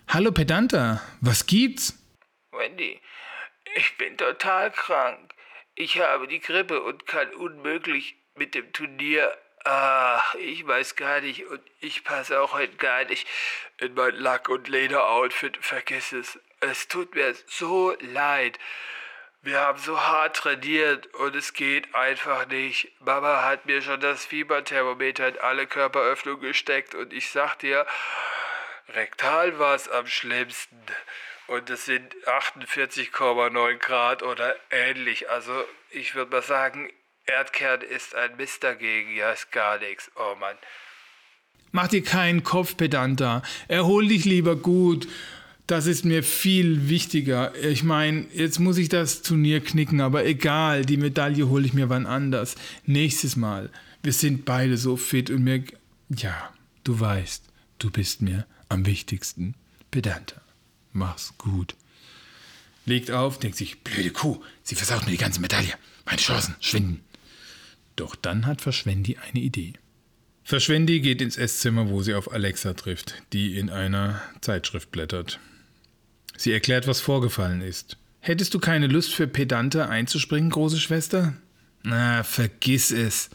Hallo 0.09 0.33
Pedanta, 0.33 1.01
was 1.21 1.47
gibt's? 1.47 1.95
Wendy, 2.57 3.01
ich 3.75 3.97
bin 3.97 4.17
total 4.17 4.71
krank. 4.71 5.35
Ich 5.75 6.01
habe 6.01 6.27
die 6.29 6.41
Grippe 6.41 6.81
und 6.81 7.07
kann 7.07 7.35
unmöglich 7.35 8.17
mit 8.35 8.55
dem 8.55 8.73
Turnier. 8.73 9.37
Ach, 9.65 10.35
ich 10.37 10.67
weiß 10.67 10.97
gar 10.97 11.21
nicht 11.21 11.47
und 11.47 11.61
ich 11.81 12.05
passe 12.05 12.41
auch 12.41 12.53
heute 12.53 12.77
gar 12.77 13.05
nicht 13.05 13.27
in 13.79 13.95
mein 13.95 14.15
Lack- 14.15 14.49
und 14.49 14.69
Lederoutfit. 14.69 15.59
Vergiss 15.61 16.13
es. 16.13 16.39
Es 16.61 16.89
tut 16.89 17.15
mir 17.15 17.35
so 17.47 17.95
leid. 18.01 18.59
Wir 19.43 19.61
haben 19.61 19.79
so 19.79 20.01
hart 20.01 20.37
trainiert 20.37 21.07
und 21.15 21.37
es 21.37 21.53
geht 21.53 21.95
einfach 21.95 22.47
nicht. 22.47 22.91
Mama 23.01 23.45
hat 23.45 23.67
mir 23.67 23.83
schon 23.83 24.01
das 24.01 24.25
Fieberthermometer 24.25 25.29
in 25.29 25.39
alle 25.39 25.67
Körperöffnungen 25.67 26.41
gesteckt 26.41 26.95
und 26.95 27.13
ich 27.13 27.31
sag 27.31 27.57
dir, 27.59 27.87
rektal 28.89 29.59
war 29.59 29.75
es 29.75 29.89
am 29.89 30.07
schlimmsten. 30.07 30.81
Und 31.49 31.71
es 31.71 31.85
sind 31.85 32.15
48,9 32.27 33.79
Grad 33.79 34.23
oder 34.23 34.55
ähnlich. 34.71 35.31
Also 35.31 35.53
ich 35.91 36.15
würde 36.15 36.33
mal 36.33 36.43
sagen, 36.43 36.89
Erdkern 37.27 37.83
ist 37.83 38.15
ein 38.15 38.37
Mist 38.37 38.65
dagegen. 38.65 39.15
Ja, 39.15 39.31
ist 39.33 39.53
gar 39.53 39.79
nichts. 39.79 40.11
Oh 40.17 40.35
Mann. 40.39 40.57
Mach 41.73 41.89
dir 41.89 42.03
keinen 42.03 42.43
Kopf, 42.43 42.77
Pedanta. 42.77 43.43
Erhol 43.69 44.09
dich 44.09 44.25
lieber 44.25 44.57
gut. 44.57 45.09
Das 45.67 45.87
ist 45.87 46.05
mir 46.05 46.23
viel 46.23 46.89
wichtiger. 46.89 47.55
Ich 47.57 47.83
meine, 47.83 48.27
jetzt 48.33 48.61
muss 48.61 48.79
ich 48.79 48.89
das 48.89 49.23
Turnier 49.23 49.61
knicken, 49.61 50.01
aber 50.01 50.25
egal, 50.25 50.85
die 50.85 50.97
Medaille 50.97 51.49
hole 51.49 51.67
ich 51.67 51.75
mir 51.75 51.89
wann 51.89 52.07
anders. 52.07 52.55
Nächstes 52.85 53.35
Mal. 53.35 53.71
Wir 54.03 54.13
sind 54.13 54.45
beide 54.45 54.77
so 54.77 54.97
fit 54.97 55.29
und 55.29 55.43
mir. 55.43 55.65
Ja, 56.09 56.55
du 56.85 57.01
weißt, 57.01 57.45
du 57.81 57.91
bist 57.91 58.23
mir 58.23 58.47
am 58.69 58.87
wichtigsten. 58.87 59.55
Pedanta. 59.91 60.46
Mach's 60.97 61.35
gut. 61.37 61.75
Legt 62.87 63.11
auf, 63.11 63.39
denkt 63.39 63.59
sich, 63.59 63.81
blöde 63.81 64.11
Kuh, 64.11 64.43
sie 64.63 64.77
versaut 64.77 65.05
mir 65.05 65.11
die 65.11 65.19
ganze 65.19 65.43
Medaille. 65.43 65.75
Meine 66.07 66.21
Chancen 66.21 66.57
schwinden. 66.61 67.01
Doch 67.97 68.17
dann 68.17 68.47
hat 68.47 68.63
Verschwendi 68.63 69.19
eine 69.19 69.41
Idee. 69.41 69.75
Verschwendi 70.43 71.01
geht 71.01 71.21
ins 71.21 71.37
Esszimmer, 71.37 71.91
wo 71.91 72.03
sie 72.03 72.15
auf 72.15 72.33
Alexa 72.33 72.73
trifft, 72.73 73.23
die 73.35 73.59
in 73.59 73.69
einer 73.69 74.23
Zeitschrift 74.41 74.91
blättert. 74.91 75.39
Sie 76.39 76.53
erklärt, 76.53 76.87
was 76.87 77.03
vorgefallen 77.03 77.61
ist. 77.61 77.99
Hättest 78.21 78.55
du 78.55 78.59
keine 78.59 78.87
Lust 78.87 79.13
für 79.13 79.27
Pedante 79.27 79.91
einzuspringen, 79.91 80.49
große 80.49 80.81
Schwester? 80.81 81.35
Na, 81.83 82.23
vergiss 82.23 82.91
es. 82.91 83.29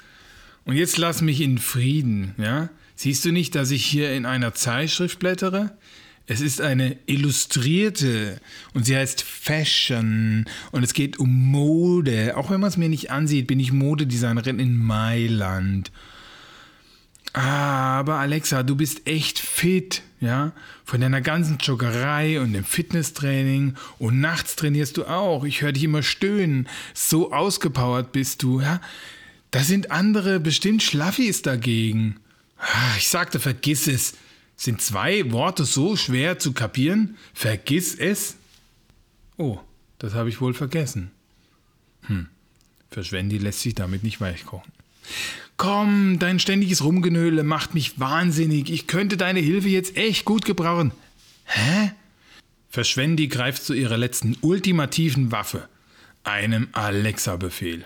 Und 0.65 0.77
jetzt 0.77 0.97
lass 0.97 1.21
mich 1.21 1.41
in 1.41 1.59
Frieden, 1.59 2.33
ja? 2.39 2.69
Siehst 2.95 3.23
du 3.25 3.31
nicht, 3.31 3.53
dass 3.53 3.69
ich 3.69 3.85
hier 3.85 4.13
in 4.13 4.25
einer 4.25 4.55
Zeitschrift 4.55 5.19
blättere? 5.19 5.77
Es 6.27 6.39
ist 6.39 6.61
eine 6.61 6.97
illustrierte 7.07 8.39
und 8.73 8.85
sie 8.85 8.95
heißt 8.95 9.21
Fashion 9.21 10.45
und 10.71 10.83
es 10.83 10.93
geht 10.93 11.19
um 11.19 11.29
Mode. 11.51 12.37
Auch 12.37 12.49
wenn 12.49 12.61
man 12.61 12.69
es 12.69 12.77
mir 12.77 12.89
nicht 12.89 13.11
ansieht, 13.11 13.47
bin 13.47 13.59
ich 13.59 13.71
Modedesignerin 13.71 14.59
in 14.59 14.77
Mailand. 14.77 15.91
Aber 17.33 18.15
Alexa, 18.15 18.63
du 18.63 18.75
bist 18.75 19.07
echt 19.07 19.39
fit, 19.39 20.01
ja? 20.19 20.51
Von 20.83 20.99
deiner 20.99 21.21
ganzen 21.21 21.57
Joggerei 21.59 22.41
und 22.41 22.51
dem 22.51 22.65
Fitnesstraining 22.65 23.75
und 23.99 24.19
nachts 24.19 24.57
trainierst 24.57 24.97
du 24.97 25.05
auch. 25.05 25.45
Ich 25.45 25.61
höre 25.61 25.71
dich 25.71 25.85
immer 25.85 26.03
stöhnen. 26.03 26.67
So 26.93 27.31
ausgepowert 27.31 28.11
bist 28.11 28.43
du, 28.43 28.59
ja? 28.59 28.81
Da 29.51 29.61
sind 29.63 29.91
andere 29.91 30.39
bestimmt 30.39 30.83
Schlaffis 30.83 31.41
dagegen. 31.41 32.17
Ah, 32.57 32.95
ich 32.97 33.07
sagte, 33.07 33.39
vergiss 33.39 33.87
es. 33.87 34.13
Sind 34.61 34.79
zwei 34.79 35.31
Worte 35.31 35.65
so 35.65 35.95
schwer 35.95 36.37
zu 36.37 36.53
kapieren? 36.53 37.17
Vergiss 37.33 37.95
es? 37.95 38.35
Oh, 39.35 39.57
das 39.97 40.13
habe 40.13 40.29
ich 40.29 40.39
wohl 40.39 40.53
vergessen. 40.53 41.09
Hm. 42.03 42.27
Verschwendi 42.91 43.39
lässt 43.39 43.61
sich 43.61 43.73
damit 43.73 44.03
nicht 44.03 44.21
weichkochen. 44.21 44.71
Komm, 45.57 46.19
dein 46.19 46.37
ständiges 46.37 46.83
Rumgenöle 46.83 47.41
macht 47.41 47.73
mich 47.73 47.99
wahnsinnig. 47.99 48.69
Ich 48.69 48.85
könnte 48.85 49.17
deine 49.17 49.39
Hilfe 49.39 49.67
jetzt 49.67 49.97
echt 49.97 50.25
gut 50.25 50.45
gebrauchen. 50.45 50.91
Hä? 51.45 51.93
Verschwendi 52.69 53.29
greift 53.29 53.63
zu 53.63 53.73
ihrer 53.73 53.97
letzten 53.97 54.37
ultimativen 54.41 55.31
Waffe, 55.31 55.67
einem 56.23 56.67
Alexa-Befehl. 56.73 57.83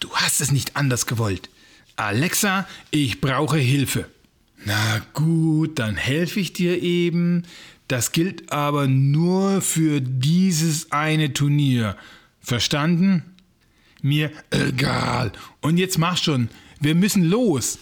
Du 0.00 0.10
hast 0.16 0.42
es 0.42 0.52
nicht 0.52 0.76
anders 0.76 1.06
gewollt. 1.06 1.48
Alexa, 1.96 2.68
ich 2.90 3.22
brauche 3.22 3.56
Hilfe. 3.56 4.10
Na 4.64 5.00
gut, 5.12 5.78
dann 5.78 5.96
helfe 5.96 6.40
ich 6.40 6.52
dir 6.52 6.82
eben. 6.82 7.44
Das 7.88 8.12
gilt 8.12 8.52
aber 8.52 8.86
nur 8.86 9.60
für 9.60 10.00
dieses 10.00 10.92
eine 10.92 11.32
Turnier. 11.32 11.96
Verstanden? 12.40 13.24
Mir 14.02 14.30
egal. 14.50 15.32
Und 15.60 15.78
jetzt 15.78 15.98
mach 15.98 16.16
schon. 16.16 16.48
Wir 16.80 16.94
müssen 16.94 17.24
los. 17.24 17.78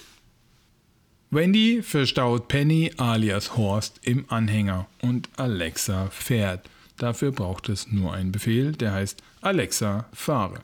Wendy 1.30 1.82
verstaut 1.82 2.48
Penny 2.48 2.92
alias 2.96 3.56
Horst 3.56 4.00
im 4.02 4.24
Anhänger 4.28 4.88
und 5.00 5.28
Alexa 5.36 6.08
fährt. 6.10 6.68
Dafür 6.96 7.30
braucht 7.30 7.68
es 7.68 7.86
nur 7.92 8.12
einen 8.12 8.32
Befehl, 8.32 8.72
der 8.72 8.92
heißt 8.92 9.22
Alexa 9.40 10.06
fahre. 10.12 10.60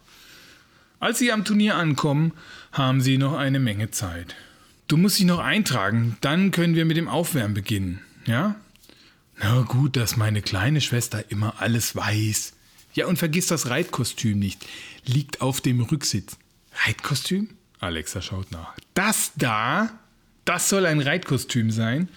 Als 0.98 1.18
sie 1.18 1.30
am 1.30 1.44
Turnier 1.44 1.76
ankommen, 1.76 2.32
haben 2.72 3.00
sie 3.00 3.16
noch 3.16 3.34
eine 3.34 3.60
Menge 3.60 3.90
Zeit. 3.90 4.34
Du 4.88 4.96
musst 4.96 5.18
dich 5.18 5.26
noch 5.26 5.40
eintragen, 5.40 6.16
dann 6.20 6.52
können 6.52 6.76
wir 6.76 6.84
mit 6.84 6.96
dem 6.96 7.08
Aufwärmen 7.08 7.54
beginnen, 7.54 8.00
ja? 8.24 8.54
Na 9.38 9.62
gut, 9.62 9.96
dass 9.96 10.16
meine 10.16 10.42
kleine 10.42 10.80
Schwester 10.80 11.24
immer 11.30 11.60
alles 11.60 11.96
weiß. 11.96 12.52
Ja, 12.94 13.06
und 13.06 13.18
vergiss 13.18 13.48
das 13.48 13.68
Reitkostüm 13.68 14.38
nicht. 14.38 14.64
Liegt 15.04 15.40
auf 15.40 15.60
dem 15.60 15.80
Rücksitz. 15.80 16.36
Reitkostüm? 16.86 17.50
Alexa 17.80 18.22
schaut 18.22 18.52
nach. 18.52 18.74
Das 18.94 19.32
da? 19.36 19.90
Das 20.44 20.68
soll 20.68 20.86
ein 20.86 21.00
Reitkostüm 21.00 21.70
sein? 21.70 22.08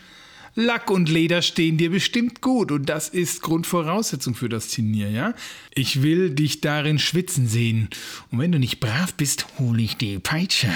Lack 0.55 0.91
und 0.91 1.09
Leder 1.09 1.41
stehen 1.41 1.77
dir 1.77 1.89
bestimmt 1.89 2.41
gut 2.41 2.71
und 2.71 2.87
das 2.87 3.09
ist 3.09 3.41
Grundvoraussetzung 3.41 4.35
für 4.35 4.49
das 4.49 4.69
Turnier, 4.69 5.09
ja? 5.09 5.33
Ich 5.73 6.01
will 6.03 6.29
dich 6.29 6.61
darin 6.61 6.99
schwitzen 6.99 7.47
sehen. 7.47 7.89
Und 8.31 8.39
wenn 8.39 8.51
du 8.51 8.59
nicht 8.59 8.79
brav 8.79 9.13
bist, 9.15 9.47
hole 9.57 9.81
ich 9.81 9.97
die 9.97 10.19
Peitsche. 10.19 10.69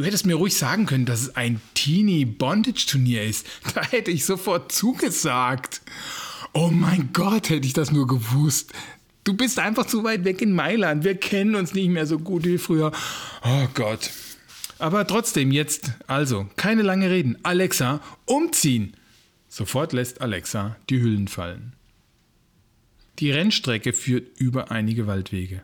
Du 0.00 0.06
hättest 0.06 0.24
mir 0.24 0.36
ruhig 0.36 0.56
sagen 0.56 0.86
können, 0.86 1.04
dass 1.04 1.20
es 1.20 1.36
ein 1.36 1.60
Teenie 1.74 2.24
Bondage 2.24 2.86
Turnier 2.88 3.22
ist. 3.22 3.46
Da 3.74 3.82
hätte 3.82 4.10
ich 4.10 4.24
sofort 4.24 4.72
zugesagt. 4.72 5.82
Oh 6.54 6.70
mein 6.72 7.10
Gott, 7.12 7.50
hätte 7.50 7.66
ich 7.66 7.74
das 7.74 7.92
nur 7.92 8.06
gewusst. 8.06 8.72
Du 9.24 9.34
bist 9.34 9.58
einfach 9.58 9.84
zu 9.84 10.02
weit 10.02 10.24
weg 10.24 10.40
in 10.40 10.54
Mailand. 10.54 11.04
Wir 11.04 11.16
kennen 11.16 11.54
uns 11.54 11.74
nicht 11.74 11.90
mehr 11.90 12.06
so 12.06 12.18
gut 12.18 12.46
wie 12.46 12.56
früher. 12.56 12.92
Oh 13.44 13.66
Gott. 13.74 14.08
Aber 14.78 15.06
trotzdem 15.06 15.52
jetzt, 15.52 15.92
also, 16.06 16.48
keine 16.56 16.80
lange 16.80 17.10
Reden. 17.10 17.36
Alexa, 17.42 18.00
umziehen! 18.24 18.96
Sofort 19.50 19.92
lässt 19.92 20.22
Alexa 20.22 20.76
die 20.88 21.02
Hüllen 21.02 21.28
fallen. 21.28 21.74
Die 23.18 23.30
Rennstrecke 23.30 23.92
führt 23.92 24.40
über 24.40 24.70
einige 24.70 25.06
Waldwege. 25.06 25.62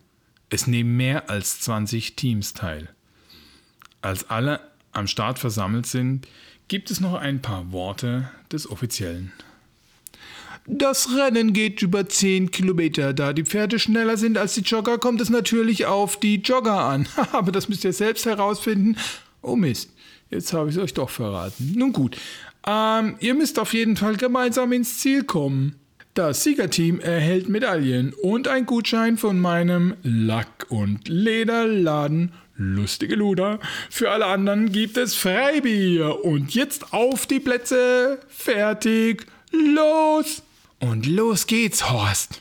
Es 0.51 0.67
nehmen 0.67 0.95
mehr 0.99 1.31
als 1.31 1.61
20 1.61 2.17
Teams 2.17 2.53
teil. 2.53 2.91
Als 4.07 4.31
alle 4.31 4.61
am 4.93 5.09
Start 5.09 5.41
versammelt 5.41 5.85
sind, 5.85 6.29
gibt 6.69 6.93
es 6.93 7.01
noch 7.01 7.15
ein 7.15 7.43
paar 7.43 7.73
Worte 7.73 8.31
des 8.53 8.71
Offiziellen. 8.71 9.33
Das 10.65 11.09
Rennen 11.17 11.53
geht 11.53 11.83
über 11.83 12.09
10 12.09 12.53
Kilometer. 12.53 13.13
Da 13.13 13.33
die 13.33 13.43
Pferde 13.43 13.81
schneller 13.81 14.17
sind 14.17 14.39
als 14.39 14.55
die 14.55 14.61
Jogger, 14.61 14.99
kommt 14.99 15.21
es 15.21 15.29
natürlich 15.29 15.87
auf 15.87 16.21
die 16.21 16.37
Jogger 16.37 16.85
an. 16.85 17.09
Aber 17.33 17.51
das 17.51 17.69
müsst 17.69 17.83
ihr 17.83 17.93
selbst 17.93 18.27
herausfinden. 18.27 18.97
Oh 19.43 19.57
Mist, 19.57 19.91
jetzt 20.31 20.53
habe 20.53 20.71
ich 20.71 20.77
es 20.77 20.81
euch 20.81 20.95
doch 20.95 21.11
verraten. 21.11 21.73
Nun 21.77 21.93
gut, 21.93 22.17
ähm, 22.65 23.17
ihr 23.19 23.35
müsst 23.35 23.59
auf 23.59 23.75
jeden 23.75 23.97
Fall 23.97 24.17
gemeinsam 24.17 24.71
ins 24.71 25.01
Ziel 25.01 25.25
kommen. 25.25 25.75
Das 26.17 26.45
Siegerteam 26.45 26.99
erhält 26.99 27.51
Medaillen 27.51 28.15
und 28.15 28.49
ein 28.49 28.65
Gutschein 28.65 29.19
von 29.19 29.39
meinem 29.39 29.97
Lack- 30.03 30.65
und 30.71 31.09
Lederladen 31.09 32.33
Lustige 32.57 33.17
Luder. 33.17 33.61
Für 33.91 34.11
alle 34.11 34.25
anderen 34.25 34.73
gibt 34.73 34.97
es 34.97 35.15
Freibier. 35.15 36.25
Und 36.25 36.55
jetzt 36.55 36.95
auf 36.95 37.27
die 37.27 37.39
Plätze. 37.39 38.19
Fertig. 38.29 39.27
Los! 39.51 40.43
Und 40.81 41.05
los 41.05 41.47
geht's, 41.47 41.91
Horst. 41.91 42.41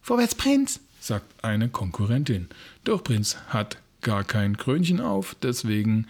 Vorwärts, 0.00 0.36
Prinz, 0.36 0.78
sagt 1.00 1.26
eine 1.42 1.68
Konkurrentin. 1.68 2.46
Doch 2.84 3.02
Prinz 3.02 3.36
hat 3.48 3.78
gar 4.00 4.22
kein 4.22 4.56
Krönchen 4.56 5.00
auf, 5.00 5.34
deswegen 5.42 6.06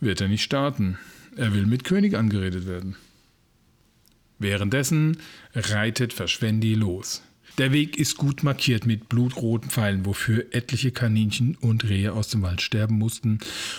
wird 0.00 0.22
er 0.22 0.28
nicht 0.28 0.44
starten. 0.44 0.98
Er 1.36 1.52
will 1.52 1.66
mit 1.66 1.84
König 1.84 2.16
angeredet 2.16 2.66
werden. 2.66 2.96
Währenddessen 4.42 5.18
reitet 5.54 6.12
Verschwendi 6.12 6.74
los. 6.74 7.22
Der 7.58 7.70
Weg 7.70 7.96
ist 7.96 8.16
gut 8.16 8.42
markiert 8.42 8.86
mit 8.86 9.08
blutroten 9.08 9.70
Pfeilen, 9.70 10.04
wofür 10.04 10.46
etliche 10.50 10.90
Kaninchen 10.90 11.54
und 11.60 11.84
Rehe 11.84 12.12
aus 12.12 12.28
dem 12.28 12.42
Wald 12.42 12.60
sterben 12.60 12.98
mussten, 12.98 13.38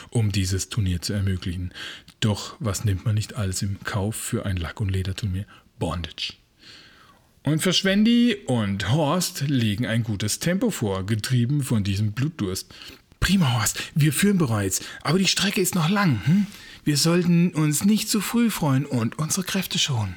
um 0.10 0.32
dieses 0.32 0.70
Turnier 0.70 1.02
zu 1.02 1.12
ermöglichen. 1.12 1.74
Doch 2.22 2.56
was 2.60 2.86
nimmt 2.86 3.04
man 3.04 3.16
nicht 3.16 3.36
alles 3.36 3.62
im 3.62 3.78
Kauf 3.84 4.16
für 4.16 4.46
ein 4.46 4.56
Lack- 4.56 4.80
und 4.80 4.90
Lederturnier? 4.90 5.46
Bondage. 5.80 6.36
Und 7.44 7.62
Verschwendi 7.62 8.38
und 8.46 8.90
Horst 8.90 9.42
legen 9.50 9.86
ein 9.86 10.04
gutes 10.04 10.40
Tempo 10.40 10.70
vor, 10.70 11.06
getrieben 11.06 11.62
von 11.62 11.84
diesem 11.84 12.14
Blutdurst. 12.14 12.74
Prima, 13.20 13.60
Horst, 13.60 13.84
wir 13.96 14.14
führen 14.14 14.38
bereits, 14.38 14.82
aber 15.02 15.20
die 15.20 15.28
Strecke 15.28 15.60
ist 15.60 15.76
noch 15.76 15.90
lang. 15.90 16.26
Hm? 16.26 16.48
Wir 16.86 16.96
sollten 16.96 17.50
uns 17.50 17.84
nicht 17.84 18.08
zu 18.08 18.22
früh 18.22 18.50
freuen 18.50 18.86
und 18.86 19.20
unsere 19.20 19.46
Kräfte 19.46 19.78
schonen. 19.78 20.16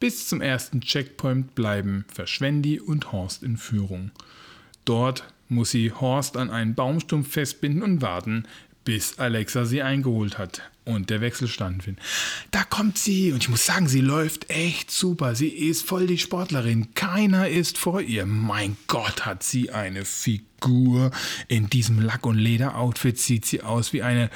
Bis 0.00 0.28
zum 0.28 0.40
ersten 0.40 0.80
Checkpoint 0.80 1.54
bleiben 1.54 2.06
Verschwendi 2.12 2.80
und 2.80 3.12
Horst 3.12 3.42
in 3.42 3.58
Führung. 3.58 4.10
Dort 4.86 5.24
muss 5.50 5.72
sie 5.72 5.92
Horst 5.92 6.38
an 6.38 6.48
einen 6.50 6.74
Baumstumpf 6.74 7.30
festbinden 7.30 7.82
und 7.82 8.00
warten, 8.00 8.46
bis 8.84 9.18
Alexa 9.18 9.66
sie 9.66 9.82
eingeholt 9.82 10.38
hat 10.38 10.62
und 10.86 11.10
der 11.10 11.20
Wechselstand 11.20 11.82
findet. 11.82 12.02
Da 12.50 12.64
kommt 12.64 12.96
sie 12.96 13.30
und 13.32 13.42
ich 13.42 13.50
muss 13.50 13.66
sagen, 13.66 13.88
sie 13.88 14.00
läuft 14.00 14.48
echt 14.48 14.90
super. 14.90 15.34
Sie 15.34 15.48
ist 15.48 15.86
voll 15.86 16.06
die 16.06 16.16
Sportlerin. 16.16 16.94
Keiner 16.94 17.48
ist 17.48 17.76
vor 17.76 18.00
ihr. 18.00 18.24
Mein 18.24 18.78
Gott, 18.86 19.26
hat 19.26 19.42
sie 19.42 19.70
eine 19.70 20.06
Figur. 20.06 21.10
In 21.48 21.68
diesem 21.68 22.00
Lack- 22.00 22.24
und 22.24 22.38
Lederoutfit 22.38 23.18
sieht 23.18 23.44
sie 23.44 23.62
aus 23.62 23.92
wie 23.92 24.02
eine 24.02 24.30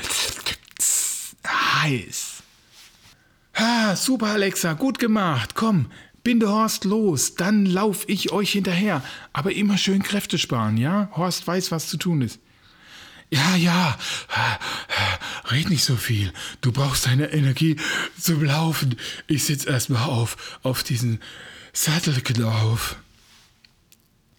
heiß. 1.47 2.34
Ah, 3.55 3.95
super, 3.95 4.27
Alexa, 4.27 4.73
gut 4.73 4.99
gemacht. 4.99 5.55
Komm, 5.55 5.87
binde 6.25 6.49
Horst 6.49 6.85
los, 6.85 7.37
dann 7.37 7.67
lauf 7.67 8.05
ich 8.09 8.33
euch 8.33 8.53
hinterher. 8.53 9.03
Aber 9.33 9.53
immer 9.53 9.79
schön 9.79 10.03
Kräfte 10.03 10.39
sparen, 10.39 10.77
ja? 10.77 11.09
Horst 11.17 11.47
weiß, 11.47 11.71
was 11.71 11.89
zu 11.89 11.97
tun 11.97 12.23
ist. 12.23 12.41
Ja, 13.31 13.57
ja, 13.57 13.99
red 15.51 15.71
nicht 15.71 15.85
so 15.85 15.97
viel. 15.97 16.33
Du 16.61 16.73
brauchst 16.73 17.07
deine 17.07 17.33
Energie 17.33 17.77
zum 18.19 18.45
Laufen. 18.45 18.97
Ich 19.27 19.45
sitz 19.45 19.67
erstmal 19.67 20.09
auf, 20.09 20.59
auf 20.63 20.83
diesen 20.83 21.21
Sattelknauf. 21.73 22.97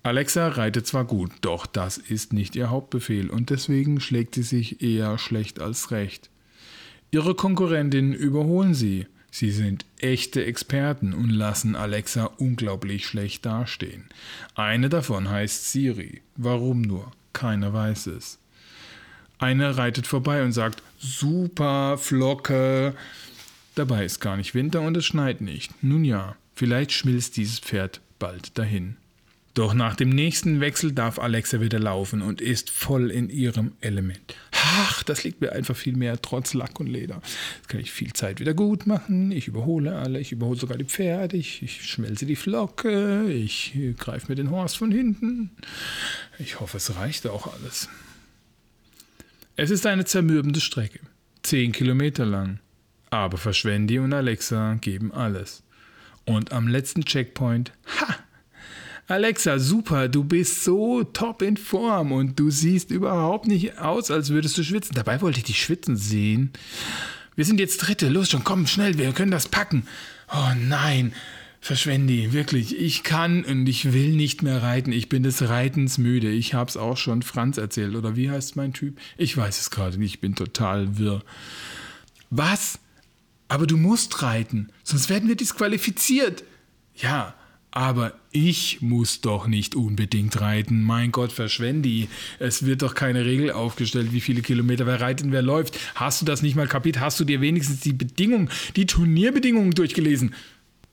Alexa 0.03 0.49
reitet 0.49 0.85
zwar 0.85 1.03
gut, 1.03 1.31
doch 1.41 1.65
das 1.65 1.97
ist 1.97 2.31
nicht 2.31 2.55
ihr 2.55 2.69
Hauptbefehl 2.69 3.29
und 3.29 3.49
deswegen 3.49 3.99
schlägt 3.99 4.35
sie 4.35 4.43
sich 4.43 4.81
eher 4.81 5.17
schlecht 5.17 5.59
als 5.59 5.89
recht. 5.89 6.29
Ihre 7.11 7.35
Konkurrentinnen 7.35 8.13
überholen 8.13 8.73
sie. 8.73 9.07
Sie 9.31 9.51
sind 9.51 9.85
echte 9.99 10.45
Experten 10.45 11.13
und 11.13 11.29
lassen 11.29 11.75
Alexa 11.75 12.25
unglaublich 12.37 13.05
schlecht 13.05 13.45
dastehen. 13.45 14.05
Eine 14.55 14.89
davon 14.89 15.29
heißt 15.29 15.71
Siri. 15.71 16.21
Warum 16.37 16.81
nur? 16.81 17.11
Keiner 17.33 17.73
weiß 17.73 18.07
es. 18.07 18.39
Eine 19.37 19.77
reitet 19.77 20.07
vorbei 20.07 20.43
und 20.43 20.53
sagt, 20.53 20.81
super 20.97 21.97
Flocke. 21.97 22.95
Dabei 23.75 24.05
ist 24.05 24.21
gar 24.21 24.37
nicht 24.37 24.55
Winter 24.55 24.81
und 24.81 24.95
es 24.95 25.05
schneit 25.05 25.41
nicht. 25.41 25.83
Nun 25.83 26.05
ja, 26.05 26.37
vielleicht 26.53 26.93
schmilzt 26.93 27.35
dieses 27.35 27.59
Pferd 27.59 27.99
bald 28.19 28.57
dahin. 28.57 28.95
Doch 29.53 29.73
nach 29.73 29.95
dem 29.95 30.09
nächsten 30.09 30.59
Wechsel 30.59 30.91
darf 30.91 31.19
Alexa 31.19 31.61
wieder 31.61 31.79
laufen 31.79 32.21
und 32.21 32.41
ist 32.41 32.69
voll 32.69 33.09
in 33.09 33.29
ihrem 33.29 33.71
Element. 33.81 34.35
Ach, 34.67 35.03
das 35.03 35.23
liegt 35.23 35.41
mir 35.41 35.51
einfach 35.51 35.75
viel 35.75 35.95
mehr, 35.95 36.19
trotz 36.19 36.55
Lack 36.55 36.79
und 36.79 36.87
Leder. 36.87 37.21
Jetzt 37.57 37.69
kann 37.69 37.79
ich 37.79 37.91
viel 37.91 38.13
Zeit 38.13 38.39
wieder 38.39 38.55
gut 38.55 38.87
machen. 38.87 39.31
Ich 39.31 39.47
überhole 39.47 39.95
alle, 39.95 40.19
ich 40.19 40.31
überhole 40.31 40.59
sogar 40.59 40.77
die 40.77 40.85
Pferde, 40.85 41.37
ich, 41.37 41.61
ich 41.61 41.85
schmelze 41.85 42.25
die 42.25 42.35
Flocke, 42.35 43.29
ich 43.31 43.77
greife 43.97 44.27
mir 44.27 44.35
den 44.35 44.49
Horst 44.49 44.77
von 44.77 44.91
hinten. 44.91 45.51
Ich 46.39 46.59
hoffe, 46.59 46.77
es 46.77 46.95
reicht 46.95 47.27
auch 47.27 47.53
alles. 47.53 47.89
Es 49.55 49.69
ist 49.69 49.85
eine 49.85 50.05
zermürbende 50.05 50.59
Strecke, 50.59 50.99
zehn 51.43 51.71
Kilometer 51.71 52.25
lang. 52.25 52.59
Aber 53.11 53.37
Verschwendi 53.37 53.99
und 53.99 54.13
Alexa 54.13 54.75
geben 54.81 55.13
alles. 55.13 55.63
Und 56.25 56.51
am 56.51 56.67
letzten 56.67 57.05
Checkpoint, 57.05 57.71
ha, 58.01 58.15
Alexa, 59.07 59.59
super, 59.59 60.07
du 60.09 60.23
bist 60.23 60.63
so 60.63 61.03
top 61.03 61.43
in 61.43 61.57
Form 61.57 62.11
und 62.11 62.39
du 62.39 62.49
siehst 62.49 62.89
überhaupt 62.89 63.45
nicht 63.45 63.77
aus, 63.77 64.09
als 64.09 64.31
würdest 64.31 64.57
du 64.57 64.63
schwitzen. 64.63 64.95
Dabei 64.95 65.21
wollte 65.21 65.37
ich 65.37 65.45
dich 65.45 65.61
schwitzen 65.61 65.95
sehen. 65.95 66.51
Wir 67.35 67.45
sind 67.45 67.59
jetzt 67.59 67.77
Dritte, 67.77 68.09
los 68.09 68.31
schon, 68.31 68.43
komm, 68.43 68.65
schnell, 68.65 68.97
wir 68.97 69.11
können 69.11 69.29
das 69.29 69.47
packen. 69.47 69.85
Oh 70.33 70.53
nein, 70.59 71.13
Verschwendi, 71.61 72.31
wirklich, 72.31 72.77
ich 72.77 73.03
kann 73.03 73.43
und 73.43 73.67
ich 73.67 73.91
will 73.93 74.15
nicht 74.15 74.41
mehr 74.41 74.63
reiten. 74.63 74.91
Ich 74.91 75.09
bin 75.09 75.21
des 75.21 75.49
Reitens 75.49 75.97
müde. 75.97 76.29
Ich 76.29 76.53
hab's 76.53 76.77
auch 76.77 76.97
schon 76.97 77.21
Franz 77.21 77.57
erzählt. 77.57 77.95
Oder 77.95 78.15
wie 78.15 78.29
heißt 78.29 78.55
mein 78.55 78.73
Typ? 78.73 78.99
Ich 79.17 79.35
weiß 79.35 79.59
es 79.59 79.71
gerade 79.71 79.97
nicht, 79.97 80.15
ich 80.15 80.21
bin 80.21 80.35
total 80.35 80.97
wirr. 80.97 81.23
Was? 82.29 82.79
Aber 83.47 83.67
du 83.67 83.77
musst 83.77 84.23
reiten, 84.23 84.69
sonst 84.83 85.09
werden 85.09 85.27
wir 85.27 85.35
disqualifiziert. 85.35 86.43
Ja, 86.95 87.35
aber 87.75 88.13
ich 88.31 88.81
muss 88.81 89.19
doch 89.19 89.47
nicht 89.47 89.75
unbedingt 89.75 90.39
reiten. 90.39 90.81
Mein 90.81 91.11
Gott, 91.11 91.33
Verschwendi. 91.33 92.07
Es 92.39 92.65
wird 92.65 92.81
doch 92.81 92.95
keine 92.95 93.25
Regel 93.25 93.51
aufgestellt, 93.51 94.13
wie 94.13 94.21
viele 94.21 94.41
Kilometer 94.41 94.87
wer 94.87 95.01
reitet 95.01 95.27
und 95.27 95.33
wer 95.33 95.41
läuft. 95.41 95.77
Hast 95.93 96.21
du 96.21 96.25
das 96.25 96.41
nicht 96.41 96.55
mal 96.55 96.69
kapiert? 96.69 97.01
Hast 97.01 97.19
du 97.19 97.25
dir 97.25 97.41
wenigstens 97.41 97.81
die 97.81 97.91
Bedingungen, 97.91 98.49
die 98.77 98.85
Turnierbedingungen 98.85 99.71
durchgelesen? 99.71 100.33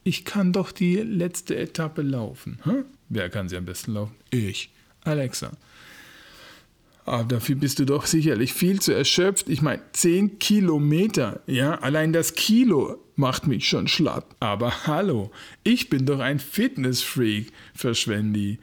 Ich 0.02 0.24
kann 0.24 0.52
doch 0.52 0.72
die 0.72 0.96
letzte 0.96 1.56
Etappe 1.56 2.02
laufen. 2.02 2.58
Hm? 2.64 2.84
Wer 3.08 3.30
kann 3.30 3.48
sie 3.48 3.56
am 3.56 3.64
besten 3.64 3.92
laufen? 3.92 4.16
Ich. 4.30 4.70
Alexa. 5.04 5.52
Aber 7.04 7.24
dafür 7.24 7.56
bist 7.56 7.78
du 7.78 7.84
doch 7.84 8.06
sicherlich 8.06 8.52
viel 8.52 8.80
zu 8.80 8.92
erschöpft. 8.92 9.48
Ich 9.48 9.60
meine, 9.60 9.82
10 9.92 10.38
Kilometer, 10.38 11.40
ja, 11.46 11.74
allein 11.80 12.12
das 12.12 12.34
Kilo 12.34 12.98
macht 13.16 13.46
mich 13.46 13.68
schon 13.68 13.88
schlapp. 13.88 14.36
Aber 14.40 14.86
hallo, 14.86 15.30
ich 15.64 15.88
bin 15.88 16.06
doch 16.06 16.20
ein 16.20 16.38
Fitnessfreak, 16.38 17.52
Verschwendi. 17.74 18.58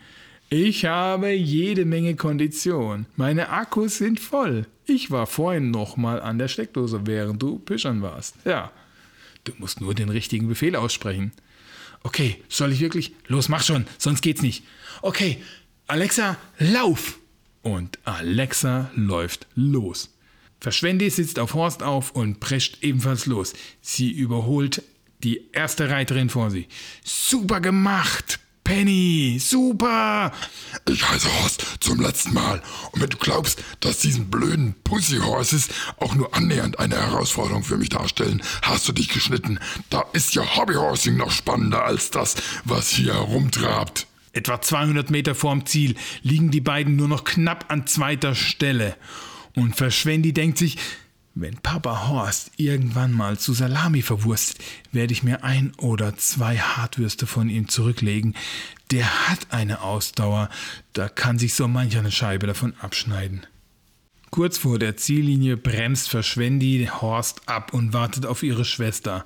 Ich 0.50 0.86
habe 0.86 1.32
jede 1.32 1.86
Menge 1.86 2.16
Kondition. 2.16 3.06
Meine 3.16 3.50
Akkus 3.50 3.98
sind 3.98 4.20
voll. 4.20 4.66
Ich 4.86 5.12
war 5.12 5.28
vorhin 5.28 5.70
noch 5.70 5.98
mal 5.98 6.22
an 6.22 6.40
der 6.40 6.48
Steckdose, 6.48 7.02
während 7.06 7.42
du 7.42 7.60
pischern 7.60 8.02
warst. 8.02 8.36
Ja, 8.46 8.72
Du 9.44 9.54
musst 9.58 9.82
nur 9.82 9.96
den 9.96 10.10
richtigen 10.10 10.48
Befehl 10.48 10.76
aussprechen. 10.76 11.32
Okay, 12.04 12.38
soll 12.48 12.72
ich 12.72 12.80
wirklich? 12.80 13.14
Los, 13.28 13.50
mach 13.50 13.64
schon, 13.64 13.86
sonst 13.98 14.22
geht's 14.22 14.42
nicht. 14.42 14.64
Okay, 15.02 15.42
Alexa, 15.88 16.38
lauf! 16.60 17.20
Und 17.62 18.00
Alexa 18.06 18.92
läuft 18.96 19.48
los. 19.56 20.10
Verschwendi 20.60 21.10
sitzt 21.10 21.40
auf 21.40 21.54
Horst 21.54 21.84
auf 21.84 22.12
und 22.12 22.40
prescht 22.40 22.80
ebenfalls 22.82 23.26
los. 23.26 23.54
Sie 23.82 24.12
überholt 24.12 24.84
die 25.24 25.50
erste 25.52 25.90
Reiterin 25.90 26.30
vor 26.30 26.52
sie. 26.52 26.68
Super 27.04 27.62
gemacht, 27.62 28.40
Penny, 28.70 29.40
super! 29.42 30.32
Ich 30.88 31.10
heiße 31.10 31.28
Horst 31.42 31.66
zum 31.80 32.00
letzten 32.00 32.36
Mal. 32.36 32.62
Und 32.92 33.02
wenn 33.02 33.10
du 33.10 33.18
glaubst, 33.18 33.64
dass 33.80 33.98
diesen 33.98 34.30
blöden 34.30 34.76
Pussy 34.84 35.18
Horses 35.18 35.70
auch 35.98 36.14
nur 36.14 36.36
annähernd 36.36 36.78
eine 36.78 36.96
Herausforderung 36.96 37.64
für 37.64 37.78
mich 37.78 37.90
darstellen, 37.90 38.44
hast 38.62 38.88
du 38.88 38.92
dich 38.92 39.10
geschnitten. 39.10 39.60
Da 39.90 40.06
ist 40.14 40.36
ja 40.36 40.56
Hobbyhorsing 40.56 41.18
noch 41.18 41.32
spannender 41.32 41.84
als 41.84 42.12
das, 42.12 42.36
was 42.64 42.90
hier 42.90 43.16
herumtrabt. 43.16 44.06
Etwa 44.34 44.62
200 44.62 45.10
Meter 45.10 45.36
vorm 45.36 45.66
Ziel 45.66 45.96
liegen 46.22 46.52
die 46.52 46.62
beiden 46.62 46.96
nur 46.96 47.08
noch 47.08 47.24
knapp 47.24 47.66
an 47.70 47.88
zweiter 47.88 48.36
Stelle. 48.36 48.96
Und 49.56 49.76
Verschwendi 49.76 50.34
denkt 50.34 50.58
sich, 50.58 50.78
wenn 51.36 51.58
Papa 51.58 52.10
Horst 52.10 52.52
irgendwann 52.58 53.12
mal 53.12 53.38
zu 53.38 53.54
Salami 53.54 54.02
verwurstet, 54.02 54.62
werde 54.92 55.14
ich 55.14 55.24
mir 55.24 55.44
ein 55.44 55.74
oder 55.78 56.18
zwei 56.18 56.58
Hartwürste 56.58 57.28
von 57.28 57.50
ihm 57.50 57.70
zurücklegen. 57.70 58.36
Der 58.92 59.30
hat 59.30 59.48
eine 59.52 59.82
Ausdauer, 59.82 60.50
da 60.94 61.08
kann 61.08 61.40
sich 61.40 61.54
so 61.54 61.68
manch 61.68 61.98
eine 61.98 62.12
Scheibe 62.12 62.48
davon 62.48 62.74
abschneiden. 62.82 63.46
Kurz 64.32 64.58
vor 64.58 64.80
der 64.80 64.98
Ziellinie 64.98 65.58
bremst 65.58 66.10
Verschwendi 66.10 66.90
Horst 67.02 67.48
ab 67.48 67.74
und 67.74 67.94
wartet 67.94 68.26
auf 68.26 68.44
ihre 68.44 68.66
Schwester. 68.66 69.26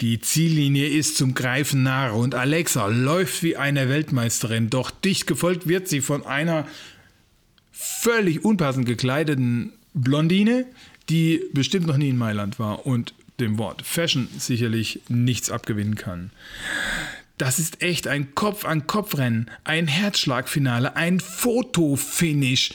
Die 0.00 0.18
Ziellinie 0.18 0.88
ist 0.88 1.18
zum 1.18 1.34
Greifen 1.34 1.82
nahe 1.82 2.14
und 2.14 2.34
Alexa 2.34 2.86
läuft 2.86 3.42
wie 3.42 3.56
eine 3.56 3.90
Weltmeisterin, 3.90 4.70
doch 4.70 4.90
dicht 4.90 5.26
gefolgt 5.26 5.68
wird 5.68 5.88
sie 5.88 6.00
von 6.00 6.24
einer 6.24 6.66
völlig 7.70 8.42
unpassend 8.42 8.86
gekleideten 8.86 9.74
Blondine, 9.92 10.64
die 11.10 11.42
bestimmt 11.52 11.86
noch 11.86 11.98
nie 11.98 12.08
in 12.08 12.16
Mailand 12.16 12.58
war 12.58 12.86
und 12.86 13.12
dem 13.40 13.58
Wort 13.58 13.82
Fashion 13.82 14.28
sicherlich 14.38 15.00
nichts 15.08 15.50
abgewinnen 15.50 15.96
kann. 15.96 16.30
Das 17.36 17.58
ist 17.58 17.82
echt 17.82 18.06
ein 18.06 18.34
Kopf-an-Kopf-Rennen, 18.34 19.50
ein 19.64 19.86
Herzschlagfinale, 19.86 20.96
ein 20.96 21.20
Fotofinish. 21.20 22.72